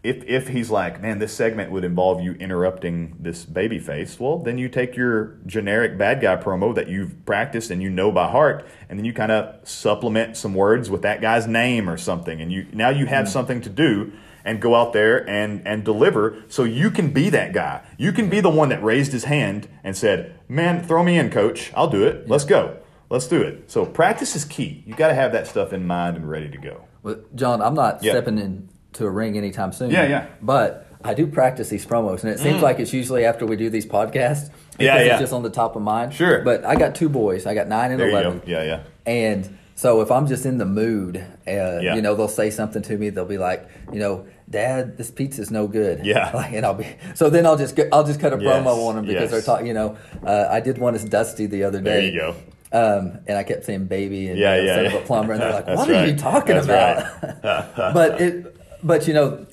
if 0.03 0.25
if 0.25 0.49
he's 0.49 0.71
like, 0.71 1.03
man, 1.03 1.19
this 1.19 1.33
segment 1.33 1.71
would 1.71 1.85
involve 1.85 2.23
you 2.23 2.33
interrupting 2.33 3.17
this 3.21 3.45
baby 3.45 3.79
face, 3.79 4.19
well, 4.19 4.39
then 4.39 4.57
you 4.57 4.69
take 4.69 4.97
your 4.97 5.39
generic 5.47 5.99
bad 5.99 6.21
guy 6.21 6.37
promo 6.37 6.75
that 6.75 6.89
you've 6.89 7.25
practiced 7.27 7.71
and 7.71 7.83
you 7.83 7.91
know 7.91 8.11
by 8.11 8.29
heart, 8.29 8.67
and 8.89 8.99
then 8.99 9.05
you 9.05 9.13
kind 9.13 9.31
of 9.31 9.69
supplement 9.69 10.37
some 10.37 10.55
words 10.55 10.89
with 10.89 11.03
that 11.03 11.21
guy's 11.21 11.47
name 11.47 11.89
or 11.89 11.99
something, 11.99 12.41
and 12.41 12.51
you 12.51 12.67
now 12.73 12.89
you 12.89 13.07
have 13.07 13.27
mm-hmm. 13.27 13.33
something 13.33 13.61
to 13.61 13.69
do 13.69 14.13
and 14.43 14.63
go 14.63 14.75
out 14.75 14.95
there 14.95 15.29
and 15.29 15.67
and 15.67 15.85
deliver 15.85 16.45
so 16.49 16.65
you 16.65 16.91
can 16.91 17.11
be 17.13 17.29
that 17.29 17.53
guy. 17.53 17.83
You 17.99 18.13
can 18.13 18.31
be 18.31 18.41
the 18.41 18.51
one 18.51 18.71
that 18.71 18.83
raised 18.83 19.13
his 19.13 19.25
hand 19.25 19.69
and 19.85 19.95
said, 19.95 20.39
"Man, 20.49 20.83
throw 20.83 21.03
me 21.03 21.19
in, 21.19 21.31
coach. 21.31 21.73
I'll 21.77 21.91
do 21.91 22.07
it. 22.07 22.27
Let's 22.27 22.45
go. 22.45 22.79
Let's 23.11 23.27
do 23.27 23.43
it." 23.43 23.71
So 23.71 23.85
practice 23.85 24.35
is 24.35 24.47
key. 24.47 24.83
You 24.87 24.95
got 24.95 25.09
to 25.09 25.15
have 25.15 25.33
that 25.33 25.47
stuff 25.47 25.75
in 25.75 25.87
mind 25.87 26.17
and 26.17 26.29
ready 26.29 26.49
to 26.49 26.59
go. 26.59 26.85
Well, 27.03 27.17
John, 27.35 27.61
I'm 27.61 27.75
not 27.75 28.03
yeah. 28.03 28.13
stepping 28.13 28.39
in 28.39 28.71
to 28.95 29.07
a 29.07 29.11
ring 29.11 29.37
anytime 29.37 29.73
soon. 29.73 29.91
Yeah, 29.91 30.07
yeah. 30.07 30.27
But 30.43 30.89
I 31.05 31.15
do 31.15 31.27
practice 31.27 31.69
these 31.69 31.87
promos, 31.87 32.23
and 32.23 32.33
it 32.33 32.39
seems 32.39 32.59
mm. 32.59 32.63
like 32.63 32.79
it's 32.79 32.93
usually 32.93 33.25
after 33.25 33.47
we 33.47 33.57
do 33.57 33.71
these 33.71 33.87
podcasts. 33.87 34.51
Yeah, 34.79 34.97
yeah. 34.97 35.13
It's 35.13 35.21
just 35.21 35.33
on 35.33 35.43
the 35.43 35.51
top 35.51 35.77
of 35.77 35.83
mind. 35.83 36.15
Sure. 36.15 36.43
But 36.43 36.65
I 36.65 36.77
got 36.77 36.95
two 36.95 37.09
boys. 37.09 37.47
I 37.47 37.55
got 37.55 37.69
nine 37.69 37.91
and 37.91 38.01
there 38.01 38.11
eleven. 38.11 38.43
Yeah, 38.47 38.63
yeah. 38.63 38.83
And 39.07 39.59
so 39.75 40.03
if 40.03 40.11
I'm 40.11 40.27
just 40.27 40.45
in 40.45 40.59
the 40.59 40.67
mood, 40.67 41.17
uh, 41.17 41.25
yeah. 41.47 41.95
you 41.95 42.03
know, 42.03 42.15
they'll 42.15 42.29
say 42.29 42.51
something 42.51 42.83
to 42.83 42.99
me. 42.99 43.11
They'll 43.11 43.25
be 43.25 43.39
like, 43.39 43.67
you 43.93 43.99
know, 43.99 44.27
Dad, 44.51 44.99
this 44.99 45.11
pizza's 45.11 45.51
no 45.51 45.69
good. 45.69 46.05
Yeah. 46.05 46.31
Like, 46.35 46.53
and 46.53 46.67
I'll 46.67 46.75
be 46.75 46.87
so 47.15 47.31
then 47.31 47.47
I'll 47.47 47.57
just 47.57 47.79
I'll 47.93 48.05
just 48.05 48.21
cut 48.21 48.33
a 48.33 48.43
yes. 48.43 48.63
promo 48.63 48.89
on 48.89 48.97
them 48.97 49.07
because 49.07 49.23
yes. 49.23 49.31
they're 49.31 49.43
talking. 49.43 49.67
You 49.67 49.75
know, 49.75 49.99
uh, 50.25 50.49
I 50.51 50.61
did 50.61 50.79
one 50.79 50.95
as 50.95 51.05
Dusty 51.05 51.47
the 51.47 51.65
other 51.65 51.81
day. 51.81 52.11
There 52.11 52.13
you 52.13 52.19
go. 52.19 52.37
Um, 52.73 53.19
and 53.27 53.37
I 53.37 53.43
kept 53.43 53.65
saying 53.65 53.87
baby 53.87 54.29
and 54.29 54.39
yeah, 54.39 54.57
you 54.57 54.63
know, 54.63 54.67
yeah, 54.67 54.81
instead 54.81 54.93
yeah. 54.93 54.99
of 54.99 55.05
a 55.05 55.07
plumber, 55.07 55.33
and 55.33 55.43
they're 55.43 55.53
like, 55.65 55.67
"What 55.67 55.91
are 55.91 56.07
you 56.07 56.17
talking 56.17 56.55
That's 56.55 56.67
about?" 56.67 57.43
Right. 57.43 57.75
but 57.95 58.21
it, 58.21 58.60
but 58.83 59.07
you 59.07 59.15
know, 59.15 59.47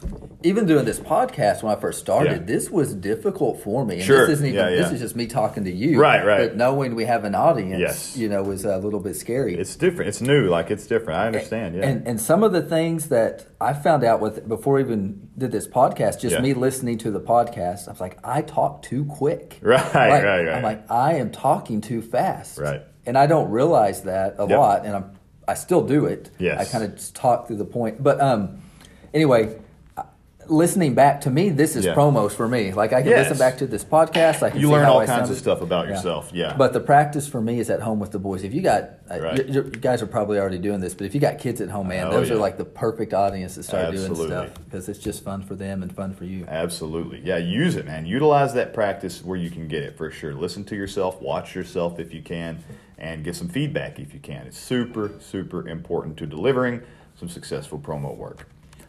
even 0.43 0.65
doing 0.65 0.85
this 0.85 0.99
podcast 0.99 1.63
when 1.63 1.75
I 1.75 1.79
first 1.79 1.99
started, 1.99 2.41
yeah. 2.41 2.45
this 2.45 2.69
was 2.69 2.93
difficult 2.93 3.61
for 3.61 3.85
me. 3.85 3.95
And 3.95 4.03
sure. 4.03 4.27
this 4.27 4.35
isn't 4.35 4.45
even 4.45 4.59
yeah, 4.59 4.69
yeah. 4.69 4.75
this 4.75 4.91
is 4.91 4.99
just 4.99 5.15
me 5.15 5.27
talking 5.27 5.63
to 5.65 5.71
you. 5.71 5.99
Right, 5.99 6.23
right. 6.25 6.49
But 6.49 6.57
knowing 6.57 6.95
we 6.95 7.05
have 7.05 7.23
an 7.23 7.35
audience, 7.35 7.79
yes. 7.79 8.17
you 8.17 8.29
know, 8.29 8.43
was 8.43 8.65
a 8.65 8.77
little 8.77 8.99
bit 8.99 9.15
scary. 9.15 9.55
It's 9.55 9.75
different. 9.75 10.09
It's 10.09 10.21
new. 10.21 10.47
Like 10.47 10.71
it's 10.71 10.85
different. 10.87 11.19
I 11.19 11.27
understand. 11.27 11.75
Yeah. 11.75 11.87
And 11.87 12.07
and 12.07 12.21
some 12.21 12.43
of 12.43 12.53
the 12.53 12.61
things 12.61 13.09
that 13.09 13.47
I 13.59 13.73
found 13.73 14.03
out 14.03 14.21
with 14.21 14.47
before 14.47 14.77
I 14.77 14.81
even 14.81 15.29
did 15.37 15.51
this 15.51 15.67
podcast, 15.67 16.21
just 16.21 16.39
me 16.39 16.53
listening 16.53 16.97
to 16.99 17.11
the 17.11 17.21
podcast, 17.21 17.87
I 17.87 17.91
was 17.91 18.01
like, 18.01 18.19
I 18.23 18.41
talk 18.41 18.81
too 18.81 19.05
quick. 19.05 19.59
Right, 19.67 19.83
like, 19.83 20.23
right, 20.23 20.45
right. 20.45 20.55
I'm 20.55 20.63
like, 20.63 20.89
I 20.89 21.15
am 21.15 21.29
talking 21.29 21.81
too 21.81 22.01
fast. 22.01 22.57
Right. 22.57 22.81
And 23.05 23.17
I 23.17 23.27
don't 23.27 23.51
realize 23.51 24.03
that 24.03 24.35
a 24.39 24.47
yep. 24.47 24.57
lot, 24.57 24.85
and 24.85 24.95
I'm 24.95 25.17
I 25.47 25.53
still 25.53 25.85
do 25.85 26.05
it. 26.05 26.29
Yes. 26.39 26.59
I 26.59 26.71
kind 26.71 26.83
of 26.83 26.95
just 26.95 27.15
talk 27.15 27.47
through 27.47 27.57
the 27.57 27.65
point. 27.65 28.03
But 28.03 28.21
um 28.21 28.61
anyway, 29.13 29.57
listening 30.49 30.95
back 30.95 31.21
to 31.21 31.29
me, 31.29 31.49
this 31.49 31.75
is 31.75 31.85
yeah. 31.85 31.93
promos 31.93 32.31
for 32.31 32.47
me. 32.47 32.73
Like 32.73 32.93
I 32.93 33.01
can 33.01 33.11
yes. 33.11 33.29
listen 33.29 33.37
back 33.37 33.57
to 33.59 33.67
this 33.67 33.83
podcast. 33.83 34.43
I 34.43 34.49
can 34.49 34.59
you 34.59 34.69
learn 34.69 34.85
all 34.85 34.99
I 34.99 35.05
kinds 35.05 35.29
of 35.29 35.37
stuff 35.37 35.61
about 35.61 35.87
yeah. 35.87 35.95
yourself. 35.95 36.31
Yeah. 36.33 36.55
But 36.57 36.73
the 36.73 36.79
practice 36.79 37.27
for 37.27 37.41
me 37.41 37.59
is 37.59 37.69
at 37.69 37.81
home 37.81 37.99
with 37.99 38.11
the 38.11 38.19
boys. 38.19 38.43
If 38.43 38.53
you 38.53 38.61
got, 38.61 38.91
uh, 39.09 39.19
right. 39.19 39.47
you, 39.47 39.53
you, 39.53 39.63
guys 39.63 40.01
are 40.01 40.07
probably 40.07 40.39
already 40.39 40.57
doing 40.57 40.79
this, 40.79 40.93
but 40.93 41.05
if 41.05 41.13
you 41.13 41.21
got 41.21 41.39
kids 41.39 41.61
at 41.61 41.69
home, 41.69 41.89
man, 41.89 42.07
oh, 42.07 42.11
those 42.11 42.29
yeah. 42.29 42.35
are 42.35 42.39
like 42.39 42.57
the 42.57 42.65
perfect 42.65 43.13
audience 43.13 43.55
to 43.55 43.63
start 43.63 43.85
Absolutely. 43.85 44.27
doing 44.27 44.49
stuff 44.49 44.65
because 44.65 44.89
it's 44.89 44.99
just 44.99 45.23
fun 45.23 45.41
for 45.43 45.55
them 45.55 45.83
and 45.83 45.95
fun 45.95 46.13
for 46.13 46.25
you. 46.25 46.45
Absolutely. 46.47 47.21
Yeah. 47.23 47.37
Use 47.37 47.75
it, 47.75 47.85
man. 47.85 48.05
Utilize 48.05 48.53
that 48.53 48.73
practice 48.73 49.23
where 49.23 49.37
you 49.37 49.49
can 49.49 49.67
get 49.67 49.83
it 49.83 49.97
for 49.97 50.11
sure. 50.11 50.33
Listen 50.33 50.63
to 50.65 50.75
yourself. 50.75 51.21
Watch 51.21 51.55
yourself 51.55 51.99
if 51.99 52.13
you 52.13 52.21
can, 52.21 52.63
and 52.97 53.23
get 53.23 53.35
some 53.35 53.49
feedback 53.49 53.99
if 53.99 54.13
you 54.13 54.19
can. 54.19 54.47
It's 54.47 54.57
super, 54.57 55.11
super 55.19 55.67
important 55.67 56.17
to 56.17 56.25
delivering 56.25 56.81
some 57.19 57.29
successful 57.29 57.79
promo 57.79 58.15
work. 58.15 58.47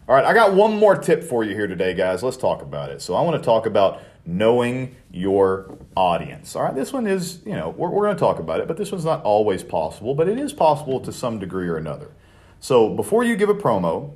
All 0.08 0.14
right, 0.14 0.24
I 0.24 0.32
got 0.32 0.54
one 0.54 0.78
more 0.78 0.96
tip 0.96 1.22
for 1.22 1.44
you 1.44 1.54
here 1.54 1.66
today, 1.66 1.92
guys. 1.92 2.22
Let's 2.22 2.38
talk 2.38 2.62
about 2.62 2.88
it. 2.88 3.02
So 3.02 3.12
I 3.12 3.20
want 3.20 3.36
to 3.36 3.44
talk 3.44 3.66
about 3.66 4.00
knowing 4.24 4.96
your 5.10 5.76
audience. 5.94 6.56
All 6.56 6.62
right, 6.62 6.74
this 6.74 6.94
one 6.94 7.06
is, 7.06 7.42
you 7.44 7.52
know, 7.52 7.74
we're, 7.76 7.90
we're 7.90 8.06
going 8.06 8.16
to 8.16 8.20
talk 8.20 8.38
about 8.38 8.60
it, 8.60 8.68
but 8.68 8.78
this 8.78 8.90
one's 8.90 9.04
not 9.04 9.22
always 9.22 9.62
possible, 9.62 10.14
but 10.14 10.26
it 10.26 10.38
is 10.38 10.54
possible 10.54 10.98
to 11.00 11.12
some 11.12 11.38
degree 11.38 11.68
or 11.68 11.76
another. 11.76 12.10
So 12.58 12.88
before 12.88 13.22
you 13.22 13.36
give 13.36 13.50
a 13.50 13.54
promo, 13.54 14.14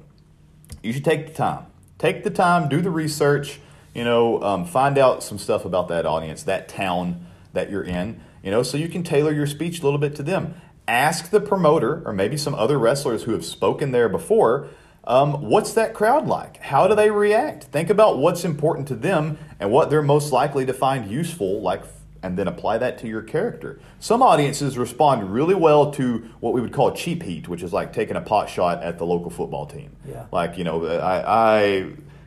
you 0.82 0.94
should 0.94 1.04
take 1.04 1.26
the 1.26 1.34
time. 1.34 1.66
Take 1.98 2.24
the 2.24 2.30
time, 2.30 2.70
do 2.70 2.80
the 2.80 2.90
research, 2.90 3.60
you 3.94 4.04
know, 4.04 4.42
um, 4.42 4.64
find 4.64 4.96
out 4.96 5.22
some 5.22 5.36
stuff 5.36 5.66
about 5.66 5.88
that 5.88 6.06
audience, 6.06 6.42
that 6.44 6.70
town 6.70 7.26
that 7.52 7.70
you're 7.70 7.84
in, 7.84 8.18
you 8.42 8.50
know, 8.50 8.62
so 8.62 8.78
you 8.78 8.88
can 8.88 9.02
tailor 9.02 9.30
your 9.30 9.46
speech 9.46 9.80
a 9.80 9.84
little 9.84 10.00
bit 10.00 10.16
to 10.16 10.22
them. 10.22 10.54
Ask 10.88 11.28
the 11.28 11.40
promoter 11.40 12.02
or 12.06 12.14
maybe 12.14 12.38
some 12.38 12.54
other 12.54 12.78
wrestlers 12.78 13.24
who 13.24 13.32
have 13.32 13.44
spoken 13.44 13.92
there 13.92 14.08
before 14.08 14.70
um, 15.04 15.42
what's 15.48 15.72
that 15.74 15.94
crowd 15.94 16.26
like? 16.26 16.58
How 16.58 16.86
do 16.86 16.94
they 16.94 17.10
react? 17.10 17.64
Think 17.64 17.90
about 17.90 18.18
what's 18.18 18.44
important 18.44 18.86
to 18.88 18.94
them 18.94 19.38
and 19.58 19.70
what 19.70 19.90
they're 19.90 20.02
most 20.02 20.32
likely 20.32 20.64
to 20.66 20.72
find 20.72 21.10
useful, 21.10 21.60
like, 21.60 21.82
and 22.22 22.38
then 22.38 22.46
apply 22.46 22.78
that 22.78 22.98
to 22.98 23.08
your 23.08 23.22
character. 23.22 23.80
Some 23.98 24.22
audiences 24.22 24.78
respond 24.78 25.32
really 25.32 25.56
well 25.56 25.90
to 25.92 26.18
what 26.38 26.52
we 26.52 26.60
would 26.60 26.72
call 26.72 26.92
cheap 26.92 27.24
heat, 27.24 27.48
which 27.48 27.62
is 27.64 27.72
like 27.72 27.92
taking 27.92 28.14
a 28.16 28.20
pot 28.20 28.48
shot 28.48 28.82
at 28.84 28.98
the 28.98 29.04
local 29.06 29.30
football 29.30 29.66
team. 29.66 29.96
Yeah. 30.08 30.26
Like 30.30 30.56
you 30.56 30.62
know, 30.62 30.86
I, 30.86 31.56
I 31.58 31.62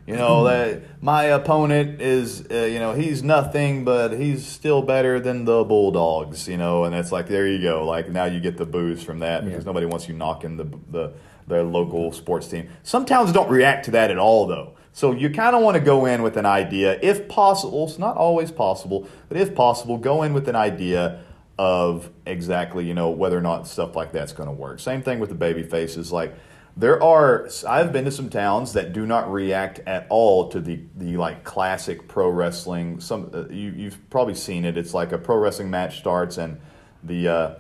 you 0.05 0.15
know 0.17 0.43
that 0.43 0.81
my 1.01 1.23
opponent 1.23 2.01
is 2.01 2.45
uh, 2.51 2.55
you 2.55 2.79
know 2.79 2.91
he's 2.93 3.23
nothing 3.23 3.85
but 3.85 4.11
he's 4.11 4.45
still 4.45 4.81
better 4.81 5.19
than 5.19 5.45
the 5.45 5.63
bulldogs 5.63 6.47
you 6.47 6.57
know 6.57 6.83
and 6.83 6.93
it's 6.93 7.11
like 7.11 7.27
there 7.27 7.47
you 7.47 7.59
go 7.59 7.83
like 7.87 8.07
now 8.09 8.25
you 8.25 8.39
get 8.39 8.55
the 8.57 8.67
booze 8.67 9.01
from 9.01 9.17
that 9.19 9.43
because 9.43 9.63
Yeah. 9.63 9.65
nobody 9.65 9.87
wants 9.87 10.07
you 10.07 10.13
knocking 10.13 10.57
the 10.57 10.65
the 10.91 11.13
their 11.47 11.63
local 11.63 12.11
sports 12.11 12.47
team 12.47 12.69
some 12.83 13.05
towns 13.05 13.31
don't 13.31 13.49
react 13.49 13.85
to 13.85 13.91
that 13.91 14.11
at 14.11 14.17
all 14.17 14.47
though 14.47 14.75
so 14.91 15.11
you 15.11 15.29
kind 15.29 15.55
of 15.55 15.61
want 15.61 15.75
to 15.75 15.81
go 15.81 16.05
in 16.05 16.21
with 16.21 16.37
an 16.37 16.45
idea 16.45 16.99
if 17.01 17.27
possible 17.27 17.85
it's 17.85 17.99
not 17.99 18.17
always 18.17 18.51
possible 18.51 19.07
but 19.29 19.37
if 19.37 19.53
possible 19.55 19.97
go 19.97 20.23
in 20.23 20.33
with 20.33 20.47
an 20.47 20.55
idea 20.55 21.21
of 21.57 22.09
exactly 22.25 22.85
you 22.85 22.93
know 22.93 23.09
whether 23.09 23.37
or 23.37 23.41
not 23.41 23.67
stuff 23.67 23.95
like 23.95 24.11
that's 24.11 24.33
going 24.33 24.47
to 24.47 24.53
work 24.53 24.79
same 24.79 25.01
thing 25.01 25.19
with 25.19 25.29
the 25.29 25.35
baby 25.35 25.63
faces 25.63 26.11
like 26.11 26.35
there 26.77 27.01
are 27.01 27.47
I've 27.67 27.93
been 27.93 28.05
to 28.05 28.11
some 28.11 28.29
towns 28.29 28.73
that 28.73 28.91
do 28.91 29.05
not 29.05 29.31
react 29.31 29.79
at 29.87 30.07
all 30.09 30.49
to 30.49 30.59
the 30.59 30.81
the 30.95 31.15
like 31.15 31.43
classic 31.43 32.07
pro 32.07 32.27
wrestling. 32.29 32.99
Some 32.99 33.31
uh, 33.33 33.47
you 33.47 33.71
you've 33.71 34.09
probably 34.09 34.35
seen 34.35 34.65
it. 34.65 34.77
It's 34.77 34.93
like 34.93 35.13
a 35.13 35.17
pro 35.17 35.37
wrestling 35.37 35.69
match 35.69 35.99
starts 35.99 36.37
and 36.37 36.59
the 37.03 37.27
uh, 37.27 37.55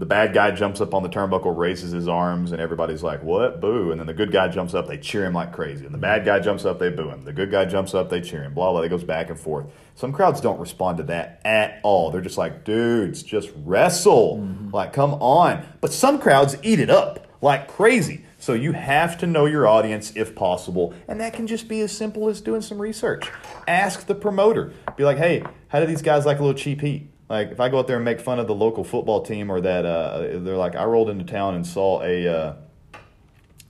the 0.00 0.06
bad 0.06 0.32
guy 0.32 0.50
jumps 0.50 0.80
up 0.80 0.94
on 0.94 1.02
the 1.02 1.10
turnbuckle, 1.10 1.54
raises 1.54 1.92
his 1.92 2.08
arms, 2.08 2.52
and 2.52 2.60
everybody's 2.60 3.02
like, 3.02 3.22
"What? 3.22 3.60
Boo!" 3.60 3.90
And 3.90 4.00
then 4.00 4.06
the 4.06 4.14
good 4.14 4.32
guy 4.32 4.48
jumps 4.48 4.72
up, 4.72 4.88
they 4.88 4.96
cheer 4.96 5.26
him 5.26 5.34
like 5.34 5.52
crazy. 5.52 5.84
And 5.84 5.94
the 5.94 5.98
bad 5.98 6.24
guy 6.24 6.40
jumps 6.40 6.64
up, 6.64 6.78
they 6.78 6.88
boo 6.88 7.10
him. 7.10 7.22
The 7.22 7.34
good 7.34 7.50
guy 7.50 7.66
jumps 7.66 7.92
up, 7.92 8.08
they 8.08 8.22
cheer 8.22 8.42
him. 8.42 8.54
Blah 8.54 8.72
blah. 8.72 8.80
It 8.80 8.88
goes 8.88 9.04
back 9.04 9.28
and 9.28 9.38
forth. 9.38 9.66
Some 9.94 10.12
crowds 10.14 10.40
don't 10.40 10.58
respond 10.58 10.96
to 10.96 11.02
that 11.04 11.42
at 11.44 11.80
all. 11.82 12.10
They're 12.10 12.22
just 12.22 12.38
like, 12.38 12.64
"Dudes, 12.64 13.22
just 13.22 13.50
wrestle!" 13.62 14.38
Mm-hmm. 14.38 14.70
Like, 14.74 14.94
come 14.94 15.12
on. 15.14 15.66
But 15.82 15.92
some 15.92 16.18
crowds 16.18 16.56
eat 16.62 16.80
it 16.80 16.88
up 16.88 17.26
like 17.42 17.68
crazy. 17.68 18.24
So 18.38 18.54
you 18.54 18.72
have 18.72 19.18
to 19.18 19.26
know 19.26 19.44
your 19.44 19.68
audience 19.68 20.14
if 20.16 20.34
possible, 20.34 20.94
and 21.08 21.20
that 21.20 21.34
can 21.34 21.46
just 21.46 21.68
be 21.68 21.82
as 21.82 21.92
simple 21.92 22.30
as 22.30 22.40
doing 22.40 22.62
some 22.62 22.80
research. 22.80 23.30
Ask 23.68 24.06
the 24.06 24.14
promoter. 24.14 24.72
Be 24.96 25.04
like, 25.04 25.18
"Hey, 25.18 25.42
how 25.68 25.78
do 25.78 25.84
these 25.84 26.00
guys 26.00 26.24
like 26.24 26.38
a 26.38 26.42
little 26.42 26.58
cheap 26.58 26.80
heat?" 26.80 27.09
Like 27.30 27.52
if 27.52 27.60
I 27.60 27.68
go 27.68 27.78
out 27.78 27.86
there 27.86 27.96
and 27.96 28.04
make 28.04 28.20
fun 28.20 28.40
of 28.40 28.48
the 28.48 28.54
local 28.54 28.82
football 28.82 29.22
team, 29.22 29.50
or 29.50 29.60
that 29.60 29.86
uh, 29.86 30.40
they're 30.40 30.56
like, 30.56 30.74
I 30.74 30.84
rolled 30.84 31.08
into 31.08 31.24
town 31.24 31.54
and 31.54 31.66
saw 31.66 32.02
a. 32.02 32.28
Uh, 32.28 32.54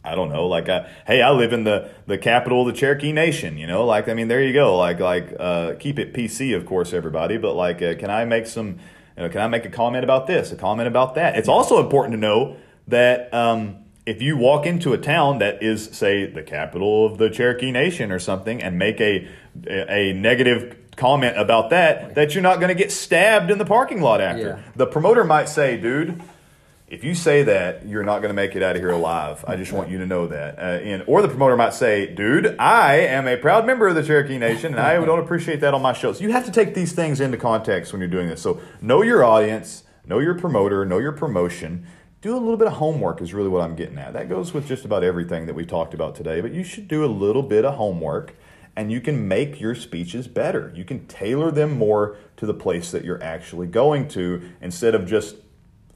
I 0.03 0.15
don't 0.15 0.31
know, 0.31 0.47
like, 0.47 0.67
uh, 0.67 0.87
hey, 1.07 1.21
I 1.21 1.31
live 1.31 1.53
in 1.53 1.65
the, 1.65 1.91
the 2.07 2.17
capital 2.17 2.67
of 2.67 2.73
the 2.73 2.73
Cherokee 2.73 3.13
Nation, 3.13 3.59
you 3.59 3.67
know, 3.67 3.85
like, 3.85 4.09
I 4.09 4.15
mean, 4.15 4.29
there 4.29 4.43
you 4.43 4.55
go, 4.55 4.79
like, 4.79 4.99
like, 4.99 5.37
uh, 5.39 5.75
keep 5.79 5.99
it 5.99 6.15
PC, 6.15 6.57
of 6.57 6.65
course, 6.65 6.95
everybody, 6.95 7.37
but 7.37 7.53
like, 7.53 7.83
uh, 7.83 7.95
can 7.97 8.09
I 8.09 8.25
make 8.25 8.47
some, 8.47 8.79
you 9.15 9.25
know, 9.25 9.29
can 9.29 9.43
I 9.43 9.47
make 9.49 9.67
a 9.67 9.69
comment 9.69 10.03
about 10.03 10.27
this, 10.27 10.53
a 10.53 10.57
comment 10.57 10.89
about 10.89 11.17
that? 11.17 11.37
It's 11.37 11.51
also 11.51 11.81
important 11.81 12.15
to 12.15 12.19
know 12.19 12.57
that 12.89 13.33
um, 13.35 13.77
if 14.07 14.23
you 14.23 14.39
walk 14.39 14.65
into 14.65 14.95
a 14.95 14.99
town 14.99 15.39
that 15.41 15.63
is, 15.63 15.85
say, 15.93 16.25
the 16.25 16.43
capital 16.43 17.05
of 17.05 17.19
the 17.19 17.29
Cherokee 17.29 17.71
Nation 17.71 18.11
or 18.11 18.19
something, 18.19 18.63
and 18.63 18.79
make 18.79 19.03
a 19.03 19.29
a 19.69 20.15
negative 20.15 20.80
comment 21.01 21.37
about 21.37 21.71
that, 21.71 22.15
that 22.15 22.35
you're 22.35 22.43
not 22.43 22.61
going 22.61 22.69
to 22.69 22.75
get 22.75 22.93
stabbed 22.93 23.51
in 23.51 23.59
the 23.59 23.65
parking 23.65 24.01
lot 24.01 24.21
after. 24.21 24.63
Yeah. 24.65 24.73
The 24.77 24.87
promoter 24.87 25.25
might 25.25 25.49
say, 25.49 25.77
dude, 25.77 26.23
if 26.91 27.05
you 27.05 27.15
say 27.15 27.45
that, 27.45 27.87
you're 27.87 28.03
not 28.03 28.19
going 28.19 28.31
to 28.31 28.35
make 28.35 28.57
it 28.57 28.65
out 28.65 28.75
of 28.75 28.83
here 28.83 28.91
alive. 28.91 29.45
I 29.47 29.55
just 29.55 29.73
want 29.73 29.91
you 29.91 29.99
to 29.99 30.07
know 30.07 30.27
that. 30.27 30.59
Uh, 30.59 30.63
and 30.63 31.05
or 31.07 31.23
the 31.23 31.29
promoter 31.29 31.57
might 31.57 31.73
say, 31.73 32.13
"Dude, 32.13 32.57
I 32.59 32.97
am 32.97 33.29
a 33.29 33.37
proud 33.37 33.65
member 33.65 33.87
of 33.87 33.95
the 33.95 34.03
Cherokee 34.03 34.39
Nation, 34.39 34.73
and 34.75 34.81
I 34.81 34.95
don't 34.95 35.21
appreciate 35.21 35.61
that 35.61 35.73
on 35.73 35.83
my 35.83 35.93
shows." 35.93 36.21
You 36.21 36.33
have 36.33 36.45
to 36.47 36.51
take 36.51 36.75
these 36.75 36.93
things 36.93 37.21
into 37.21 37.39
context 37.39 37.93
when 37.93 38.01
you're 38.01 38.11
doing 38.11 38.29
this. 38.29 38.43
So 38.43 38.61
know 38.81 39.03
your 39.03 39.23
audience, 39.23 39.85
know 40.05 40.19
your 40.19 40.35
promoter, 40.35 40.85
know 40.85 40.99
your 40.99 41.13
promotion. 41.13 41.87
Do 42.23 42.37
a 42.37 42.39
little 42.39 42.57
bit 42.57 42.67
of 42.67 42.75
homework 42.75 43.23
is 43.23 43.33
really 43.33 43.49
what 43.49 43.63
I'm 43.63 43.77
getting 43.77 43.97
at. 43.97 44.13
That 44.13 44.29
goes 44.29 44.53
with 44.53 44.67
just 44.67 44.85
about 44.85 45.05
everything 45.05 45.47
that 45.47 45.55
we 45.55 45.65
talked 45.65 45.95
about 45.95 46.17
today. 46.17 46.41
But 46.41 46.53
you 46.53 46.65
should 46.65 46.89
do 46.89 47.05
a 47.05 47.07
little 47.07 47.43
bit 47.43 47.65
of 47.65 47.77
homework, 47.77 48.35
and 48.77 48.91
you 48.93 49.01
can 49.01 49.27
make 49.29 49.61
your 49.61 49.75
speeches 49.75 50.29
better. 50.29 50.73
You 50.75 50.85
can 50.85 51.07
tailor 51.07 51.51
them 51.51 51.77
more 51.77 52.17
to 52.37 52.47
the 52.47 52.55
place 52.55 52.91
that 52.93 53.05
you're 53.05 53.23
actually 53.23 53.67
going 53.67 54.09
to 54.09 54.43
instead 54.61 54.95
of 54.95 55.07
just 55.07 55.37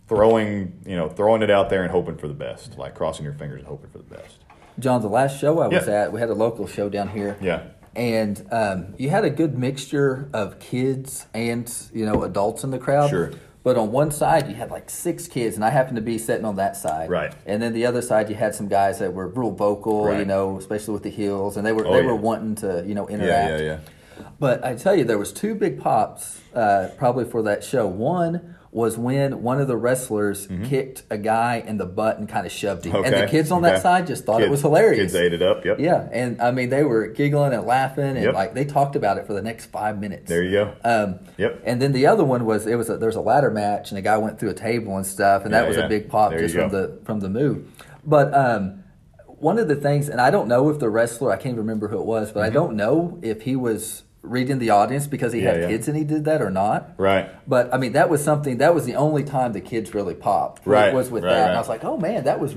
throwing 0.06 0.80
you 0.87 0.94
know 0.96 1.08
throwing 1.08 1.40
it 1.42 1.50
out 1.50 1.70
there 1.70 1.82
and 1.82 1.90
hoping 1.90 2.16
for 2.18 2.28
the 2.28 2.34
best 2.34 2.76
like 2.76 2.94
crossing 2.94 3.24
your 3.24 3.32
fingers 3.32 3.60
and 3.60 3.66
hoping 3.68 3.88
for 3.88 3.98
the 3.98 4.04
best 4.04 4.37
John, 4.78 5.00
the 5.00 5.08
last 5.08 5.38
show 5.40 5.60
I 5.60 5.68
was 5.68 5.87
Yeah. 5.87 6.02
at, 6.02 6.12
we 6.12 6.18
had 6.20 6.30
a 6.30 6.34
local 6.34 6.66
show 6.66 6.88
down 6.88 7.08
here. 7.08 7.37
Yeah. 7.40 7.62
And 7.94 8.44
um, 8.50 8.94
you 8.98 9.08
had 9.08 9.24
a 9.24 9.30
good 9.30 9.56
mixture 9.56 10.28
of 10.32 10.58
kids 10.58 11.26
and 11.32 11.72
you 11.92 12.04
know 12.04 12.24
adults 12.24 12.64
in 12.64 12.70
the 12.70 12.78
crowd. 12.78 13.08
Sure. 13.10 13.30
But 13.64 13.77
on 13.77 13.90
one 13.90 14.11
side 14.12 14.46
you 14.48 14.55
had 14.55 14.70
like 14.70 14.88
six 14.90 15.27
kids, 15.27 15.57
and 15.57 15.64
I 15.64 15.70
happened 15.70 15.96
to 15.96 16.03
be 16.03 16.18
sitting 16.18 16.44
on 16.44 16.55
that 16.57 16.77
side. 16.77 17.11
Right. 17.11 17.33
And 17.46 17.61
then 17.61 17.72
the 17.72 17.87
other 17.87 18.03
side 18.03 18.29
you 18.29 18.37
had 18.37 18.55
some 18.55 18.68
guys 18.68 18.98
that 19.00 19.12
were 19.12 19.27
real 19.27 19.50
vocal, 19.50 20.16
you 20.16 20.24
know, 20.24 20.57
especially 20.59 20.94
with 20.94 21.03
the 21.03 21.11
heels, 21.11 21.57
and 21.57 21.66
they 21.66 21.72
were 21.72 21.87
Oh, 21.87 21.92
they 21.92 22.00
yeah. 22.03 22.07
were 22.07 22.14
wanting 22.16 22.55
to 22.57 22.85
you 22.87 22.94
know 22.94 23.09
yeah 23.09 23.14
interact. 23.16 23.61
yeah 23.61 23.66
yeah 23.66 23.79
But 24.38 24.64
I 24.64 24.74
tell 24.77 24.94
you, 24.94 25.03
there 25.05 25.18
was 25.18 25.33
two 25.33 25.55
big 25.57 25.81
pops 25.81 26.40
uh, 26.55 26.90
probably 26.98 27.24
for 27.24 27.42
that 27.42 27.64
show. 27.64 27.87
One 27.88 28.55
was 28.74 28.98
when 28.98 29.40
one 29.40 29.60
of 29.60 29.68
the 29.68 29.76
wrestlers 29.76 30.48
kicked 30.64 31.04
a 31.08 31.16
guy 31.16 31.62
in 31.64 31.78
the 31.78 31.87
butt 31.87 32.18
and 32.18 32.28
kind 32.28 32.44
of 32.44 32.50
shoved 32.50 32.84
him, 32.84 32.96
and 32.96 33.04
the 33.06 33.18
Mm-hmm. 33.18 33.30
Kids 33.30 33.50
on 33.52 33.64
okay. 33.64 33.74
that 33.74 33.82
side 33.82 34.06
just 34.08 34.24
thought 34.24 34.42
it 34.42 34.50
was 34.50 34.62
hilarious. 34.62 35.12
The 35.12 35.18
kids 35.18 35.26
ate 35.26 35.32
it 35.32 35.42
up 35.42 35.64
yep 35.64 35.78
Yeah, 35.78 36.08
and 36.10 36.40
I 36.42 36.50
mean 36.50 36.70
they 36.70 36.82
were 36.82 37.06
giggling 37.06 37.52
and 37.54 37.64
laughing, 37.64 38.04
and 38.04 38.24
Yep. 38.24 38.34
like 38.34 38.54
they 38.54 38.64
talked 38.64 38.96
about 38.96 39.16
it 39.16 39.26
for 39.28 39.32
the 39.32 39.42
next 39.42 39.66
five 39.66 40.00
minutes. 40.00 40.28
there 40.28 40.42
you 40.42 40.50
go 40.50 40.74
Um, 40.84 41.20
Yep. 41.38 41.62
And 41.64 41.80
then 41.80 41.92
the 41.92 42.06
other 42.08 42.24
one 42.24 42.44
was 42.44 42.66
it 42.66 42.74
was 42.74 42.90
a, 42.90 42.96
there 42.96 43.06
was 43.08 43.14
a 43.16 43.20
ladder 43.20 43.50
match, 43.50 43.90
and 43.92 43.96
the 43.96 44.02
guy 44.02 44.16
went 44.18 44.40
through 44.40 44.50
a 44.50 44.54
table 44.54 44.96
and 44.96 45.06
stuff, 45.06 45.44
and 45.44 45.54
that 45.54 45.68
was 45.68 45.76
yeah. 45.76 45.84
a 45.84 45.88
big 45.88 46.08
pop 46.08 46.30
There 46.30 46.40
just 46.40 46.56
from 46.56 46.70
the 46.70 46.98
from 47.04 47.20
the 47.20 47.28
move. 47.30 47.70
But 48.04 48.34
um, 48.34 48.82
one 49.26 49.58
of 49.58 49.68
the 49.68 49.76
things, 49.76 50.08
and 50.08 50.20
I 50.20 50.30
don't 50.30 50.48
know 50.48 50.68
if 50.70 50.80
the 50.80 50.90
wrestler, 50.90 51.30
I 51.30 51.37
can't 51.37 51.56
remember 51.56 51.87
who 51.88 51.98
it 52.00 52.06
was, 52.06 52.32
but 52.32 52.42
I 52.42 52.50
don't 52.50 52.74
know 52.74 53.18
if 53.22 53.42
he 53.42 53.54
was 53.56 54.02
reading 54.24 54.58
the 54.58 54.70
audience 54.70 55.06
because 55.06 55.32
he. 55.32 55.42
Yeah, 55.42 55.52
had 55.52 55.60
yeah. 55.60 55.68
kids 55.68 55.88
and 55.88 55.96
he 55.96 56.04
did 56.04 56.24
that 56.24 56.42
or 56.42 56.50
not. 56.50 56.94
right 56.96 57.30
But 57.48 57.72
I 57.72 57.78
mean, 57.78 57.92
that 57.92 58.08
was 58.08 58.24
something. 58.24 58.58
That 58.58 58.74
was 58.74 58.87
the 58.87 58.96
only 58.96 59.24
time 59.24 59.52
the 59.52 59.60
kids 59.60 59.94
really 59.94 60.14
popped. 60.14 60.66
Right, 60.66 60.92
was 60.92 61.10
with 61.10 61.24
right, 61.24 61.30
that. 61.30 61.48
And. 61.48 61.56
I 61.56 61.58
was 61.58 61.68
like, 61.68 61.84
oh 61.84 61.96
man, 61.96 62.24
that 62.24 62.40
was 62.40 62.56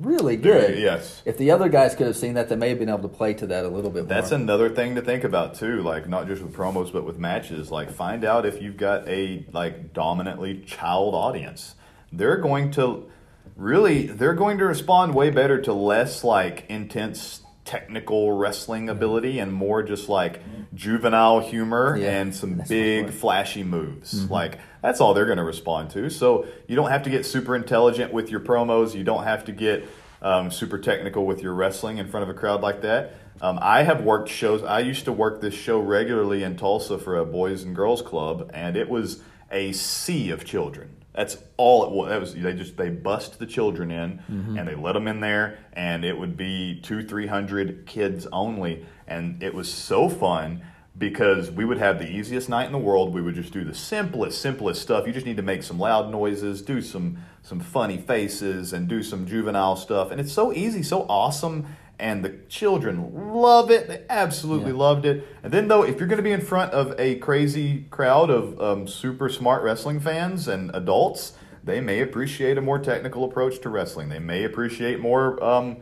really 0.00 0.36
good. 0.36 0.78
yes. 0.78 1.22
If 1.24 1.36
the 1.36 1.50
other 1.50 1.68
guys 1.68 1.94
could 1.94 2.06
have 2.06 2.16
seen 2.16 2.34
that, 2.34 2.48
they 2.48 2.56
may 2.56 2.70
have 2.70 2.78
been 2.78 2.88
able 2.88 3.02
to 3.02 3.08
play 3.08 3.34
to 3.34 3.46
that 3.48 3.64
a 3.64 3.68
little 3.68 3.90
bit 3.90 4.04
more. 4.04 4.08
That's 4.08 4.32
another 4.32 4.70
thing 4.70 4.94
to 4.94 5.02
think 5.02 5.24
about 5.24 5.54
too, 5.54 5.82
like 5.82 6.08
not 6.08 6.26
just 6.26 6.42
with 6.42 6.54
promos 6.54 6.92
but 6.92 7.04
with 7.04 7.18
matches. 7.18 7.70
Like 7.70 7.90
find 7.90 8.24
out 8.24 8.46
if 8.46 8.62
you've 8.62 8.76
got 8.76 9.06
a 9.08 9.44
like 9.52 9.92
dominantly 9.92 10.60
child 10.60 11.14
audience. 11.14 11.74
They're 12.12 12.38
going 12.38 12.72
to 12.72 13.08
really 13.56 14.06
they're 14.06 14.34
going 14.34 14.58
to 14.58 14.64
respond 14.64 15.14
way 15.14 15.30
better 15.30 15.60
to 15.60 15.72
less 15.72 16.24
like 16.24 16.64
intense 16.68 17.39
technical 17.64 18.32
wrestling 18.32 18.88
ability 18.88 19.38
and 19.38 19.52
more 19.52 19.82
just 19.82 20.08
like 20.08 20.40
juvenile 20.74 21.40
humor 21.40 21.96
Yeah, 21.96 22.20
and 22.20 22.34
some 22.34 22.62
big 22.68 23.10
flashy 23.10 23.62
moves. 23.62 24.28
Like 24.30 24.58
that's 24.82 25.00
all 25.00 25.14
they're 25.14 25.26
going 25.26 25.38
to 25.38 25.44
respond 25.44 25.90
to. 25.90 26.10
So 26.10 26.46
you 26.66 26.76
don't 26.76 26.90
have 26.90 27.02
to 27.04 27.10
get 27.10 27.26
super 27.26 27.54
intelligent 27.54 28.12
with 28.12 28.30
your 28.30 28.40
promos. 28.40 28.94
You 28.94 29.04
don't 29.04 29.24
have 29.24 29.44
to 29.44 29.52
get 29.52 29.86
um, 30.22 30.50
super 30.50 30.78
technical 30.78 31.26
with 31.26 31.42
your 31.42 31.54
wrestling 31.54 31.98
in 31.98 32.08
front 32.08 32.28
of 32.28 32.34
a 32.34 32.38
crowd 32.38 32.60
like 32.60 32.82
that. 32.82 33.14
Um, 33.40 33.58
I 33.62 33.82
have 33.84 34.02
worked 34.02 34.28
shows. 34.28 34.62
I 34.62 34.80
used 34.80 35.06
to 35.06 35.12
work 35.12 35.40
this 35.40 35.54
show 35.54 35.80
regularly 35.80 36.42
in 36.42 36.56
Tulsa 36.56 36.98
for 36.98 37.16
a 37.16 37.24
boys 37.24 37.62
and 37.62 37.74
girls 37.74 38.02
club, 38.02 38.50
and 38.52 38.76
it 38.76 38.88
was 38.88 39.22
a 39.50 39.72
sea 39.72 40.30
of 40.30 40.44
children. 40.44 40.96
That's 41.12 41.36
all 41.56 41.84
it 41.84 41.90
was. 41.90 42.08
That 42.08 42.20
was 42.20 42.34
they 42.34 42.54
just 42.54 42.76
they 42.76 42.88
bust 42.88 43.38
the 43.38 43.46
children 43.46 43.90
in 43.90 44.18
mm-hmm. 44.18 44.56
and 44.56 44.68
they 44.68 44.74
let 44.74 44.92
them 44.92 45.08
in 45.08 45.20
there, 45.20 45.58
and 45.72 46.04
it 46.04 46.16
would 46.16 46.36
be 46.36 46.80
two 46.82 47.02
three 47.02 47.26
hundred 47.26 47.86
kids 47.86 48.26
only, 48.32 48.86
and 49.06 49.42
it 49.42 49.52
was 49.52 49.72
so 49.72 50.08
fun 50.08 50.62
because 50.96 51.50
we 51.50 51.64
would 51.64 51.78
have 51.78 51.98
the 51.98 52.08
easiest 52.08 52.48
night 52.48 52.66
in 52.66 52.72
the 52.72 52.78
world. 52.78 53.12
We 53.12 53.22
would 53.22 53.34
just 53.34 53.52
do 53.52 53.64
the 53.64 53.74
simplest, 53.74 54.40
simplest 54.40 54.82
stuff. 54.82 55.06
You 55.06 55.12
just 55.12 55.26
need 55.26 55.38
to 55.38 55.42
make 55.42 55.62
some 55.62 55.78
loud 55.78 56.10
noises, 56.10 56.62
do 56.62 56.80
some 56.80 57.18
some 57.42 57.58
funny 57.58 57.96
faces, 57.96 58.72
and 58.72 58.86
do 58.86 59.02
some 59.02 59.26
juvenile 59.26 59.76
stuff. 59.76 60.12
And 60.12 60.20
it's 60.20 60.32
so 60.32 60.52
easy, 60.52 60.82
so 60.82 61.06
awesome. 61.08 61.66
And 62.00 62.24
the 62.24 62.32
children 62.48 63.32
love 63.34 63.70
it. 63.70 63.86
They 63.86 64.00
absolutely 64.08 64.72
Yeah. 64.72 64.78
loved 64.78 65.04
it. 65.04 65.26
And 65.42 65.52
then, 65.52 65.68
though, 65.68 65.82
if 65.82 65.98
you're 65.98 66.08
going 66.08 66.16
to 66.16 66.22
be 66.22 66.32
in 66.32 66.40
front 66.40 66.72
of 66.72 66.98
a 66.98 67.16
crazy 67.16 67.84
crowd 67.90 68.30
of 68.30 68.58
um, 68.58 68.88
super 68.88 69.28
smart 69.28 69.62
wrestling 69.62 70.00
fans 70.00 70.48
and 70.48 70.70
adults, 70.74 71.34
they 71.62 71.80
may 71.82 72.00
appreciate 72.00 72.56
a 72.56 72.62
more 72.62 72.78
technical 72.78 73.22
approach 73.22 73.60
to 73.60 73.68
wrestling. 73.68 74.08
They 74.08 74.18
may 74.18 74.44
appreciate 74.44 74.98
more, 74.98 75.42
um, 75.44 75.76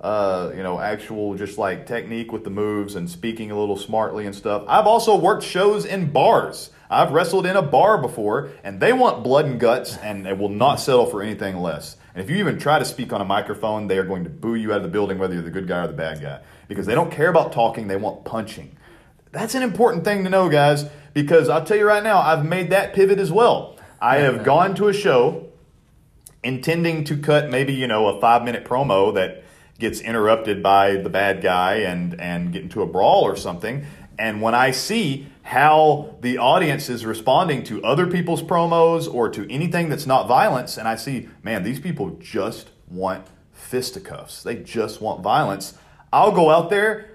uh, 0.00 0.52
you 0.56 0.62
know, 0.62 0.80
actual 0.80 1.34
just 1.34 1.58
like 1.58 1.86
technique 1.86 2.32
with 2.32 2.44
the 2.44 2.50
moves 2.50 2.94
and 2.96 3.10
speaking 3.10 3.50
a 3.50 3.58
little 3.58 3.76
smartly 3.76 4.24
and 4.24 4.34
stuff. 4.34 4.62
I've 4.66 4.86
also 4.86 5.16
worked 5.16 5.42
shows 5.42 5.84
in 5.84 6.10
bars. 6.12 6.70
I've 6.90 7.10
wrestled 7.10 7.44
in 7.44 7.56
a 7.56 7.62
bar 7.62 7.98
before, 8.00 8.48
and 8.64 8.80
they 8.80 8.94
want 8.94 9.22
blood 9.22 9.44
and 9.44 9.60
guts, 9.60 9.98
and 9.98 10.24
they 10.24 10.32
will 10.32 10.48
not 10.48 10.80
settle 10.80 11.04
for 11.04 11.22
anything 11.22 11.58
less. 11.58 11.98
And 12.18 12.24
if 12.24 12.30
you 12.32 12.38
even 12.38 12.58
try 12.58 12.80
to 12.80 12.84
speak 12.84 13.12
on 13.12 13.20
a 13.20 13.24
microphone, 13.24 13.86
they 13.86 13.96
are 13.96 14.02
going 14.02 14.24
to 14.24 14.28
boo 14.28 14.56
you 14.56 14.72
out 14.72 14.78
of 14.78 14.82
the 14.82 14.88
building, 14.88 15.18
whether 15.18 15.34
you're 15.34 15.42
the 15.44 15.52
good 15.52 15.68
guy 15.68 15.84
or 15.84 15.86
the 15.86 15.92
bad 15.92 16.20
guy, 16.20 16.40
because 16.66 16.84
they 16.84 16.96
don't 16.96 17.12
care 17.12 17.28
about 17.28 17.52
talking; 17.52 17.86
they 17.86 17.94
want 17.94 18.24
punching. 18.24 18.76
That's 19.30 19.54
an 19.54 19.62
important 19.62 20.02
thing 20.02 20.24
to 20.24 20.30
know, 20.30 20.48
guys, 20.48 20.86
because 21.14 21.48
I'll 21.48 21.64
tell 21.64 21.76
you 21.76 21.86
right 21.86 22.02
now, 22.02 22.18
I've 22.18 22.44
made 22.44 22.70
that 22.70 22.92
pivot 22.92 23.20
as 23.20 23.30
well. 23.30 23.76
I 24.00 24.16
have 24.16 24.42
gone 24.52 24.74
to 24.74 24.88
a 24.88 24.92
show 24.92 25.46
intending 26.42 27.04
to 27.04 27.16
cut 27.16 27.50
maybe, 27.50 27.72
you 27.72 27.86
know, 27.86 28.08
a 28.08 28.20
five 28.20 28.42
minute 28.42 28.64
promo 28.64 29.14
that 29.14 29.44
gets 29.78 30.00
interrupted 30.00 30.60
by 30.60 30.96
the 30.96 31.08
bad 31.08 31.40
guy 31.40 31.74
and, 31.74 32.20
and 32.20 32.52
get 32.52 32.62
into 32.62 32.82
a 32.82 32.86
brawl 32.86 33.22
or 33.22 33.36
something. 33.36 33.86
And 34.18 34.42
when 34.42 34.56
I 34.56 34.72
see 34.72 35.28
how 35.48 36.14
the 36.20 36.36
audience 36.36 36.90
is 36.90 37.06
responding 37.06 37.62
to 37.64 37.82
other 37.82 38.06
people's 38.06 38.42
promos 38.42 39.12
or 39.12 39.30
to 39.30 39.50
anything 39.50 39.88
that's 39.88 40.06
not 40.06 40.28
violence, 40.28 40.76
and 40.76 40.86
I 40.86 40.94
see, 40.94 41.26
man, 41.42 41.62
these 41.62 41.80
people 41.80 42.10
just 42.20 42.68
want 42.86 43.26
fisticuffs. 43.54 44.42
They 44.42 44.56
just 44.56 45.00
want 45.00 45.22
violence. 45.22 45.72
I'll 46.12 46.32
go 46.32 46.50
out 46.50 46.68
there 46.68 47.06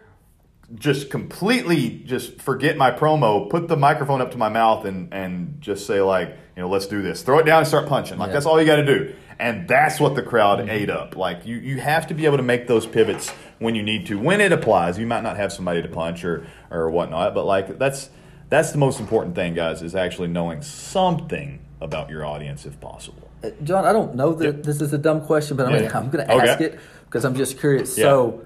just 0.74 1.12
completely 1.12 2.02
just 2.08 2.42
forget 2.42 2.76
my 2.76 2.90
promo, 2.90 3.48
put 3.52 3.68
the 3.68 3.78
microphone 3.78 4.20
up 4.20 4.32
to 4.32 4.38
my 4.40 4.50
mouth 4.50 4.86
and 4.86 5.14
and 5.14 5.62
just 5.62 5.86
say 5.86 6.02
like, 6.02 6.30
you 6.56 6.64
know, 6.64 6.70
let's 6.70 6.88
do 6.88 7.04
this. 7.04 7.22
Throw 7.22 7.38
it 7.38 7.46
down 7.46 7.60
and 7.60 7.68
start 7.68 7.88
punching. 7.88 8.18
Like 8.18 8.30
Yeah. 8.30 8.34
that's 8.34 8.48
all 8.48 8.60
you 8.60 8.66
got 8.66 8.78
to 8.78 8.86
do. 8.86 9.14
And 9.38 9.68
that's 9.68 10.00
what 10.00 10.16
the 10.16 10.24
crowd 10.24 10.68
ate 10.70 10.90
up. 10.90 11.16
Like 11.16 11.46
you 11.46 11.58
you 11.58 11.80
have 11.82 12.08
to 12.08 12.16
be 12.16 12.26
able 12.26 12.38
to 12.38 12.44
make 12.44 12.66
those 12.66 12.88
pivots 12.88 13.30
when 13.60 13.76
you 13.76 13.84
need 13.84 14.08
to. 14.08 14.18
When 14.18 14.42
it 14.42 14.52
applies, 14.52 14.98
you 14.98 15.06
might 15.06 15.22
not 15.22 15.38
have 15.38 15.54
somebody 15.54 15.84
to 15.84 15.88
punch 15.88 16.26
or 16.26 16.48
or 16.72 16.90
whatnot, 16.90 17.36
but 17.36 17.46
like 17.46 17.78
that's 17.78 18.10
that's 18.54 18.72
the 18.72 18.78
most 18.78 19.00
important 19.00 19.34
thing, 19.36 19.56
guys, 19.56 19.82
is 19.82 19.96
actually 19.96 20.28
knowing 20.28 20.62
something 20.62 21.60
about 21.82 22.10
your 22.10 22.24
audience 22.26 22.66
if 22.66 22.80
possible. 22.80 23.28
Uh, 23.44 23.50
John, 23.64 23.84
I 23.84 23.92
don't 23.92 24.16
know 24.16 24.34
that 24.34 24.64
this 24.64 24.80
is 24.80 24.94
a 24.94 24.98
dumb 24.98 25.22
question, 25.22 25.58
but 25.58 25.66
I'm 25.66 25.74
Yeah. 25.74 25.98
I'm 25.98 26.10
going 26.12 26.26
to 26.28 26.34
Okay. 26.36 26.50
ask 26.50 26.62
it 26.62 26.80
because 27.06 27.26
I'm 27.26 27.36
just 27.36 27.60
curious. 27.60 27.98
Yeah. 27.98 28.06
Mm-hmm. 28.06 28.40
So, 28.40 28.46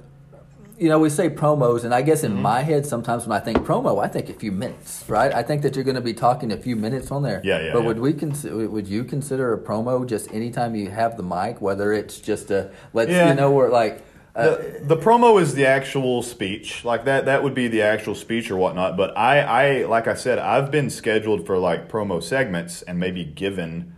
you 0.79 0.89
know, 0.89 0.99
we 0.99 1.09
say 1.09 1.29
promos, 1.29 1.83
and 1.83 1.93
I 1.93 2.01
guess 2.03 2.23
in 2.23 2.39
my 2.41 2.61
head, 2.61 2.85
sometimes 2.85 3.27
when 3.27 3.35
I 3.35 3.41
think 3.43 3.57
promo, 3.59 4.03
I 4.03 4.07
think 4.07 4.29
a 4.29 4.33
few 4.33 4.51
minutes, 4.51 5.03
right? 5.09 5.33
I 5.33 5.43
think 5.43 5.61
that 5.63 5.75
you're 5.75 5.83
going 5.83 5.95
to 5.95 6.01
be 6.01 6.13
talking 6.13 6.51
a 6.53 6.57
few 6.57 6.75
minutes 6.75 7.11
on 7.11 7.21
there. 7.23 7.41
Yeah, 7.43 7.59
yeah, 7.59 7.73
But 7.73 7.81
yeah. 7.81 7.87
would 7.87 7.99
we 7.99 8.13
consider? 8.13 8.69
Would 8.69 8.87
you 8.87 9.03
consider 9.03 9.53
a 9.53 9.57
promo 9.57 10.05
just 10.07 10.31
anytime 10.33 10.73
you 10.75 10.89
have 10.89 11.17
the 11.17 11.23
mic, 11.23 11.59
whether 11.61 11.91
it's 11.93 12.19
just 12.19 12.49
a 12.51 12.69
let's 12.93 13.11
Yeah. 13.11 13.27
you 13.29 13.35
know, 13.35 13.51
we're 13.51 13.69
like. 13.69 14.03
Uh, 14.37 14.49
the, 14.55 14.79
the 14.83 14.97
promo 14.97 15.41
is 15.41 15.55
the 15.55 15.65
actual 15.65 16.21
speech 16.21 16.85
like 16.85 17.05
that 17.05 17.25
that 17.25 17.41
would 17.41 17.55
be 17.55 17.67
the 17.67 17.81
actual 17.81 18.13
speech 18.13 18.51
or 18.51 18.55
whatnot 18.55 18.95
but 18.95 19.17
i 19.17 19.39
i 19.39 19.85
like 19.85 20.07
i 20.07 20.13
said 20.13 20.37
i've 20.37 20.69
been 20.69 20.91
scheduled 20.91 21.43
for 21.45 21.57
like 21.57 21.89
promo 21.89 22.21
segments 22.21 22.83
and 22.83 22.99
maybe 22.99 23.25
given 23.25 23.95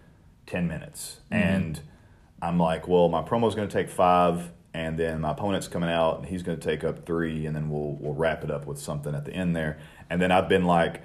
10 0.47 0.65
minutes 0.65 1.19
and 1.30 1.82
i'm 2.41 2.58
like 2.58 2.88
well 2.88 3.10
my 3.10 3.21
promo's 3.21 3.54
going 3.54 3.67
to 3.67 3.73
take 3.73 3.89
five 3.89 4.49
and 4.73 4.97
then 4.97 5.19
my 5.19 5.32
opponent's 5.32 5.67
coming 5.67 5.89
out 5.89 6.19
and 6.19 6.28
he's 6.28 6.41
going 6.41 6.58
to 6.58 6.63
take 6.65 6.86
up 6.86 7.06
three 7.06 7.45
and 7.45 7.54
then 7.54 7.69
we'll 7.69 7.97
we'll 7.99 8.13
wrap 8.15 8.41
it 8.41 8.49
up 8.49 8.65
with 8.65 8.80
something 8.80 9.13
at 9.13 9.25
the 9.25 9.34
end 9.34 9.54
there 9.54 9.78
and 10.10 10.21
then 10.21 10.32
i've 10.32 10.47
been 10.47 10.63
like 10.63 11.02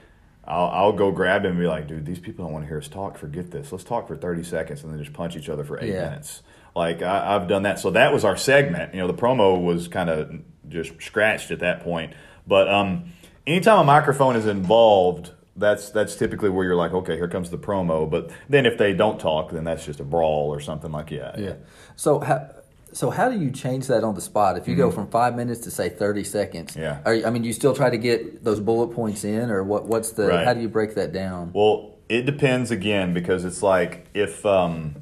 I'll, 0.47 0.68
I'll 0.68 0.92
go 0.92 1.11
grab 1.11 1.47
him 1.47 1.53
and 1.53 1.61
be 1.61 1.66
like, 1.66 1.88
dude, 1.88 2.05
these 2.05 2.18
people 2.18 2.44
don't 2.44 2.53
want 2.53 2.64
to 2.66 2.68
hear 2.68 2.77
us 2.77 2.87
talk. 2.87 3.16
Forget 3.16 3.51
this. 3.51 3.73
Let's 3.73 3.83
talk 3.83 4.07
for 4.07 4.14
30 4.14 4.42
seconds 4.44 4.83
and 4.85 4.92
then 4.92 4.99
just 5.03 5.14
punch 5.14 5.37
each 5.37 5.49
other 5.49 5.64
for 5.64 5.81
eight 5.83 5.94
Yeah. 5.94 6.11
minutes. 6.11 6.42
Like 6.74 7.02
I, 7.02 7.37
I've 7.37 7.48
done 7.48 7.62
that. 7.62 7.78
So 7.78 7.90
that 7.90 8.12
was 8.12 8.24
our 8.24 8.37
segment. 8.37 8.94
You 8.94 9.00
know, 9.00 9.06
the 9.06 9.14
promo 9.14 9.62
was 9.62 9.88
kind 9.88 10.10
of 10.10 10.40
just 10.68 11.00
scratched 11.00 11.50
at 11.50 11.60
that 11.60 11.82
point. 11.82 12.14
But 12.46 12.68
um, 12.68 13.12
anytime 13.46 13.78
a 13.78 13.84
microphone 13.84 14.37
is 14.37 14.46
involved, 14.46 15.30
that's 15.56 15.90
that's 15.90 16.16
typically 16.16 16.50
where 16.50 16.64
you're 16.64 16.76
like, 16.76 16.92
okay, 16.92 17.16
here 17.16 17.28
comes 17.28 17.50
the 17.50 17.58
promo. 17.58 18.10
But 18.10 18.30
then 18.48 18.66
if 18.66 18.76
they 18.76 18.92
don't 18.92 19.20
talk, 19.20 19.52
then 19.52 19.64
that's 19.64 19.84
just 19.84 20.00
a 20.00 20.04
brawl 20.04 20.50
or 20.50 20.60
something 20.60 20.90
like 20.90 21.10
yeah. 21.10 21.38
Yeah. 21.38 21.54
So 21.96 22.18
how 22.20 22.50
so 22.92 23.10
how 23.10 23.28
do 23.28 23.38
you 23.38 23.50
change 23.50 23.87
that 23.88 24.04
on 24.04 24.14
the 24.14 24.20
spot? 24.20 24.56
If 24.56 24.68
you 24.68 24.76
go 24.76 24.90
from 24.90 25.08
five 25.08 25.37
minutes 25.37 25.60
to 25.62 25.70
say 25.70 25.88
thirty 25.88 26.24
seconds, 26.24 26.72
Mm-hmm. 26.72 26.80
Yeah. 26.80 27.00
Are 27.04 27.14
you, 27.14 27.26
I 27.26 27.30
mean, 27.30 27.44
you 27.44 27.52
still 27.52 27.74
try 27.74 27.90
to 27.90 27.98
get 27.98 28.42
those 28.44 28.60
bullet 28.60 28.88
points 28.88 29.24
in, 29.24 29.50
or 29.50 29.62
what? 29.62 29.87
What's 29.87 30.10
the? 30.12 30.28
Right. 30.28 30.44
How 30.44 30.54
do 30.54 30.60
you 30.60 30.68
break 30.68 30.94
that 30.94 31.12
down? 31.12 31.52
Well, 31.52 31.98
it 32.08 32.22
depends 32.26 32.70
again 32.70 33.14
because 33.14 33.44
it's 33.44 33.62
like 33.62 34.06
if 34.14 34.44
um, 34.46 34.96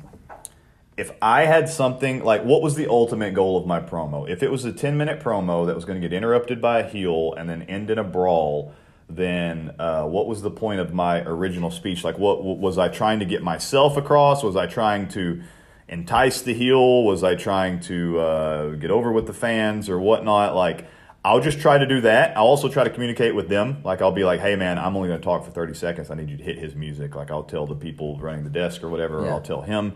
if 1.03 1.11
I 1.21 1.47
had 1.47 1.69
something 1.69 2.23
like 2.23 2.45
what 2.45 2.63
was 2.63 2.77
the 2.77 2.89
ultimate 2.89 3.35
goal 3.35 3.57
of 3.57 3.67
my 3.67 3.81
promo? 3.81 4.29
If 4.29 4.41
it 4.41 4.53
was 4.53 4.65
a 4.65 4.73
ten 4.73 4.97
minute 4.97 5.19
promo 5.19 5.67
that 5.67 5.75
was 5.75 5.85
going 5.85 6.01
to 6.01 6.09
get 6.09 6.17
interrupted 6.17 6.63
by 6.63 6.79
a 6.79 6.89
heel 6.89 7.35
and 7.35 7.51
then 7.51 7.63
end 7.63 7.91
in 7.91 7.99
a 7.99 8.05
brawl, 8.05 8.73
then 9.09 9.75
uh, 9.81 10.05
what 10.05 10.29
was 10.29 10.43
the 10.43 10.51
point 10.51 10.79
of 10.79 10.95
my 10.95 11.21
original 11.23 11.73
speech? 11.73 12.05
Like, 12.05 12.19
what 12.19 12.45
was 12.45 12.79
I 12.79 12.87
trying 12.87 13.19
to 13.19 13.25
get 13.25 13.43
myself 13.43 13.97
across? 13.97 14.45
Was 14.45 14.55
I 14.55 14.67
trying 14.69 15.09
to 15.09 15.43
entice 15.89 16.43
the 16.43 16.55
heel? 16.55 17.03
Was 17.03 17.25
I 17.25 17.35
trying 17.35 17.81
to 17.81 18.21
uh, 18.21 18.69
get 18.77 18.93
over 18.93 19.11
with 19.11 19.27
the 19.27 19.35
fans 19.35 19.89
or 19.89 19.99
whatnot? 19.99 20.55
Like. 20.55 20.87
I'll 21.25 21.39
just 21.39 21.61
try 21.61 21.79
to 21.79 21.87
do 21.87 22.01
that. 22.01 22.37
I'll 22.37 22.47
also 22.47 22.69
try 22.69 22.83
to 22.83 22.91
communicate 22.91 23.33
with 23.33 23.49
them. 23.49 23.81
Like 23.85 24.03
I'll 24.03 24.11
be 24.11 24.25
like, 24.25 24.41
"Hey, 24.41 24.57
man, 24.57 24.77
I'm 24.77 24.97
only 24.97 25.09
going 25.09 25.21
to 25.21 25.25
talk 25.25 25.45
for 25.45 25.53
30 25.53 25.73
seconds. 25.75 26.11
I 26.11 26.17
need 26.17 26.29
you 26.29 26.37
to 26.37 26.43
hit 26.43 26.59
his 26.59 26.75
music." 26.75 27.15
Like 27.15 27.31
I'll 27.31 27.45
tell 27.45 27.65
the 27.65 27.77
people 27.77 28.19
running 28.19 28.43
the 28.43 28.51
desk 28.51 28.83
or 28.83 28.89
whatever. 28.89 29.21
Or 29.21 29.31
I'll 29.31 29.41
tell 29.41 29.63
him, 29.63 29.93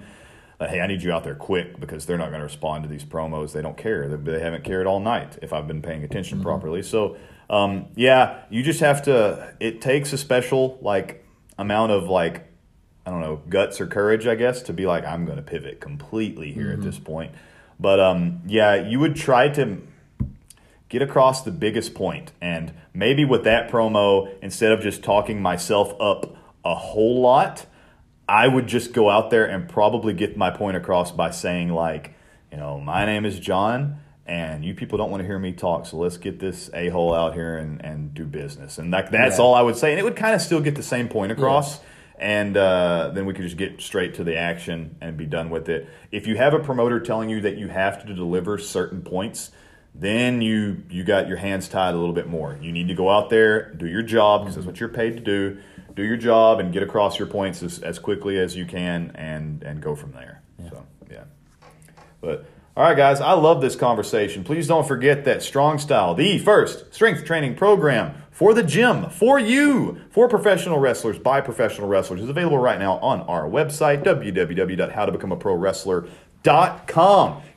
"Hey, 0.58 0.80
I 0.80 0.86
need 0.86 1.02
you 1.02 1.12
out 1.12 1.24
there 1.24 1.34
quick 1.34 1.78
because 1.80 2.06
they're 2.06 2.18
not 2.18 2.28
going 2.28 2.40
to 2.40 2.46
respond 2.46 2.84
to 2.84 2.88
these 2.88 3.04
promos. 3.04 3.52
They 3.52 3.62
don't 3.62 3.76
care. 3.76 4.08
They, 4.08 4.32
they 4.32 4.40
haven't 4.40 4.64
cared 4.64 4.86
all 4.86 5.00
night 5.00 5.38
if 5.42 5.52
I've 5.52 5.66
been 5.66 5.82
paying 5.82 6.04
attention 6.04 6.42
properly." 6.42 6.82
So, 6.82 7.16
um, 7.50 7.86
yeah, 7.94 8.42
you 8.50 8.62
just 8.62 8.80
have 8.80 9.02
to. 9.02 9.54
It 9.60 9.80
takes 9.80 10.12
a 10.12 10.18
special 10.18 10.78
like 10.82 11.24
amount 11.58 11.92
of 11.92 12.08
like 12.08 12.46
I 13.06 13.10
don't 13.10 13.20
know, 13.20 13.40
guts 13.48 13.80
or 13.80 13.86
courage, 13.86 14.26
I 14.26 14.34
guess, 14.34 14.62
to 14.62 14.72
be 14.72 14.84
like, 14.84 15.04
I'm 15.04 15.24
going 15.24 15.36
to 15.36 15.42
pivot 15.42 15.80
completely 15.80 16.50
here 16.50 16.72
at 16.72 16.82
this 16.82 16.98
point. 16.98 17.32
But 17.78 18.00
um, 18.00 18.42
yeah, 18.46 18.74
you 18.74 18.98
would 18.98 19.14
try 19.14 19.48
to 19.50 19.80
get 20.88 21.02
across 21.02 21.42
the 21.42 21.52
biggest 21.52 21.94
point, 21.94 22.32
and 22.40 22.72
maybe 22.92 23.24
with 23.24 23.44
that 23.44 23.70
promo, 23.70 24.32
instead 24.42 24.72
of 24.72 24.80
just 24.80 25.04
talking 25.04 25.40
myself 25.40 25.94
up 26.00 26.36
a 26.64 26.74
whole 26.74 27.20
lot, 27.20 27.66
I 28.28 28.48
would 28.48 28.66
just 28.66 28.92
go 28.92 29.08
out 29.10 29.30
there 29.30 29.46
and 29.46 29.68
probably 29.68 30.12
get 30.12 30.36
my 30.36 30.50
point 30.50 30.76
across 30.76 31.12
by 31.12 31.30
saying 31.30 31.68
like, 31.70 32.14
you 32.50 32.58
know, 32.58 32.80
my 32.80 33.04
name 33.04 33.24
is 33.24 33.38
John. 33.38 34.00
And 34.28 34.64
you 34.64 34.74
people 34.74 34.98
don't 34.98 35.12
want 35.12 35.20
to 35.20 35.26
hear 35.26 35.38
me 35.38 35.52
talk, 35.52 35.86
so 35.86 35.98
let's 35.98 36.16
get 36.16 36.40
this 36.40 36.68
a 36.74 36.88
hole 36.88 37.14
out 37.14 37.34
here 37.34 37.58
and, 37.58 37.80
and 37.84 38.12
do 38.12 38.24
business. 38.24 38.78
And 38.78 38.90
like 38.90 39.12
that's 39.12 39.38
Yeah. 39.38 39.44
all 39.44 39.54
I 39.54 39.62
would 39.62 39.76
say. 39.76 39.92
And 39.92 40.00
it 40.00 40.02
would 40.02 40.16
kind 40.16 40.34
of 40.34 40.42
still 40.42 40.60
get 40.60 40.74
the 40.74 40.82
same 40.82 41.08
point 41.08 41.30
across 41.30 41.78
and 42.18 42.56
uh, 42.56 43.10
then 43.14 43.26
we 43.26 43.34
could 43.34 43.44
just 43.44 43.56
get 43.56 43.80
straight 43.80 44.14
to 44.14 44.24
the 44.24 44.36
action 44.36 44.96
and 45.00 45.16
be 45.16 45.26
done 45.26 45.50
with 45.50 45.68
it. 45.68 45.88
If 46.10 46.26
you 46.26 46.36
have 46.36 46.54
a 46.54 46.58
promoter 46.58 46.98
telling 46.98 47.28
you 47.28 47.40
that 47.42 47.56
you 47.56 47.68
have 47.68 48.04
to 48.06 48.14
deliver 48.14 48.58
certain 48.58 49.02
points, 49.02 49.50
then 49.94 50.40
you 50.42 50.82
you 50.90 51.04
got 51.04 51.28
your 51.28 51.36
hands 51.36 51.68
tied 51.68 51.94
a 51.94 51.98
little 51.98 52.14
bit 52.14 52.26
more. 52.26 52.58
You 52.60 52.72
need 52.72 52.88
to 52.88 52.94
go 52.94 53.10
out 53.10 53.30
there, 53.30 53.72
do 53.74 53.86
your 53.86 54.02
job 54.02 54.42
because 54.42 54.56
that's 54.56 54.66
what 54.66 54.80
you're 54.80 54.88
paid 54.88 55.14
to 55.14 55.20
do. 55.20 55.58
Do 55.96 56.04
your 56.04 56.16
job 56.16 56.60
and 56.60 56.72
get 56.72 56.84
across 56.84 57.18
your 57.18 57.26
points 57.26 57.60
as, 57.62 57.80
as 57.80 57.98
quickly 57.98 58.38
as 58.38 58.54
you 58.54 58.66
can, 58.66 59.12
and 59.14 59.62
and 59.62 59.80
go 59.80 59.96
from 59.96 60.12
there. 60.12 60.42
So 60.70 60.86
yeah. 61.10 61.24
But 62.20 62.44
all 62.76 62.84
right, 62.84 62.96
guys, 62.96 63.22
I 63.22 63.32
love 63.32 63.62
this 63.62 63.74
conversation. 63.74 64.44
Please 64.44 64.68
don't 64.68 64.86
forget 64.86 65.24
that 65.24 65.42
Strong 65.42 65.78
Style, 65.78 66.14
the 66.14 66.38
first 66.38 66.94
strength 66.94 67.24
training 67.24 67.56
program 67.56 68.14
for 68.30 68.52
the 68.52 68.62
gym, 68.62 69.08
for 69.08 69.38
you, 69.38 70.02
for 70.10 70.28
professional 70.28 70.78
wrestlers, 70.78 71.18
by 71.18 71.40
professional 71.40 71.88
wrestlers, 71.88 72.20
is 72.20 72.28
available 72.28 72.58
right 72.58 72.78
now 72.78 72.98
on 72.98 73.22
our 73.22 73.48
website, 73.48 74.04
www.howtobecomeaprowrestler.com. 74.04 76.10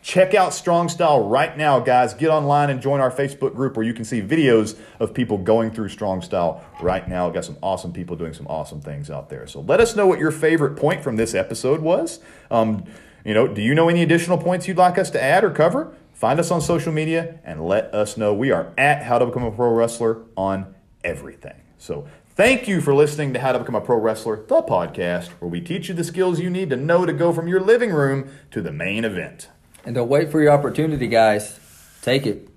Check 0.01 0.33
out 0.33 0.51
Strong 0.51 0.89
Style 0.89 1.27
right 1.27 1.55
now, 1.55 1.79
guys. 1.79 2.15
Get 2.15 2.29
online 2.29 2.71
and 2.71 2.81
join 2.81 2.99
our 2.99 3.11
Facebook 3.11 3.53
group 3.53 3.77
where 3.77 3.85
you 3.85 3.93
can 3.93 4.03
see 4.03 4.19
videos 4.19 4.79
of 4.99 5.13
people 5.13 5.37
going 5.37 5.69
through 5.69 5.89
Strong 5.89 6.23
Style 6.23 6.65
right 6.81 7.07
now. 7.07 7.25
We've 7.25 7.35
got 7.35 7.45
some 7.45 7.57
awesome 7.61 7.93
people 7.93 8.15
doing 8.15 8.33
some 8.33 8.47
awesome 8.47 8.81
things 8.81 9.11
out 9.11 9.29
there. 9.29 9.45
So 9.45 9.61
let 9.61 9.79
us 9.79 9.95
know 9.95 10.07
what 10.07 10.17
your 10.17 10.31
favorite 10.31 10.75
point 10.75 11.03
from 11.03 11.17
this 11.17 11.35
episode 11.35 11.81
was. 11.81 12.19
Um, 12.49 12.85
you 13.23 13.35
know, 13.35 13.47
do 13.47 13.61
you 13.61 13.75
know 13.75 13.89
any 13.89 14.01
additional 14.01 14.39
points 14.39 14.67
you'd 14.67 14.77
like 14.77 14.97
us 14.97 15.11
to 15.11 15.21
add 15.21 15.43
or 15.43 15.51
cover? 15.51 15.93
Find 16.13 16.39
us 16.39 16.49
on 16.49 16.59
social 16.59 16.91
media 16.91 17.39
and 17.43 17.63
let 17.63 17.93
us 17.93 18.17
know. 18.17 18.33
We 18.33 18.49
are 18.49 18.73
at 18.75 19.03
How 19.03 19.19
to 19.19 19.27
Become 19.27 19.43
a 19.43 19.51
Pro 19.51 19.71
Wrestler 19.71 20.23
on 20.35 20.73
everything. 21.03 21.61
So 21.77 22.07
thank 22.39 22.69
you 22.69 22.79
for 22.79 22.95
listening 22.95 23.33
to 23.33 23.39
How 23.41 23.51
to 23.51 23.59
Become 23.59 23.75
a 23.75 23.81
Pro 23.81 23.97
Wrestler, 23.97 24.37
the 24.47 24.61
podcast 24.61 25.27
where 25.41 25.51
we 25.51 25.59
teach 25.59 25.89
you 25.89 25.93
the 25.93 26.05
skills 26.05 26.39
you 26.39 26.49
need 26.49 26.69
to 26.69 26.77
know 26.77 27.05
to 27.05 27.11
go 27.11 27.33
from 27.33 27.49
your 27.49 27.59
living 27.59 27.91
room 27.91 28.29
to 28.51 28.61
the 28.61 28.71
main 28.71 29.03
event. 29.03 29.49
And 29.83 29.93
don't 29.93 30.07
wait 30.07 30.31
for 30.31 30.41
your 30.41 30.53
opportunity, 30.53 31.09
guys. 31.09 31.59
Take 32.01 32.25
it. 32.25 32.48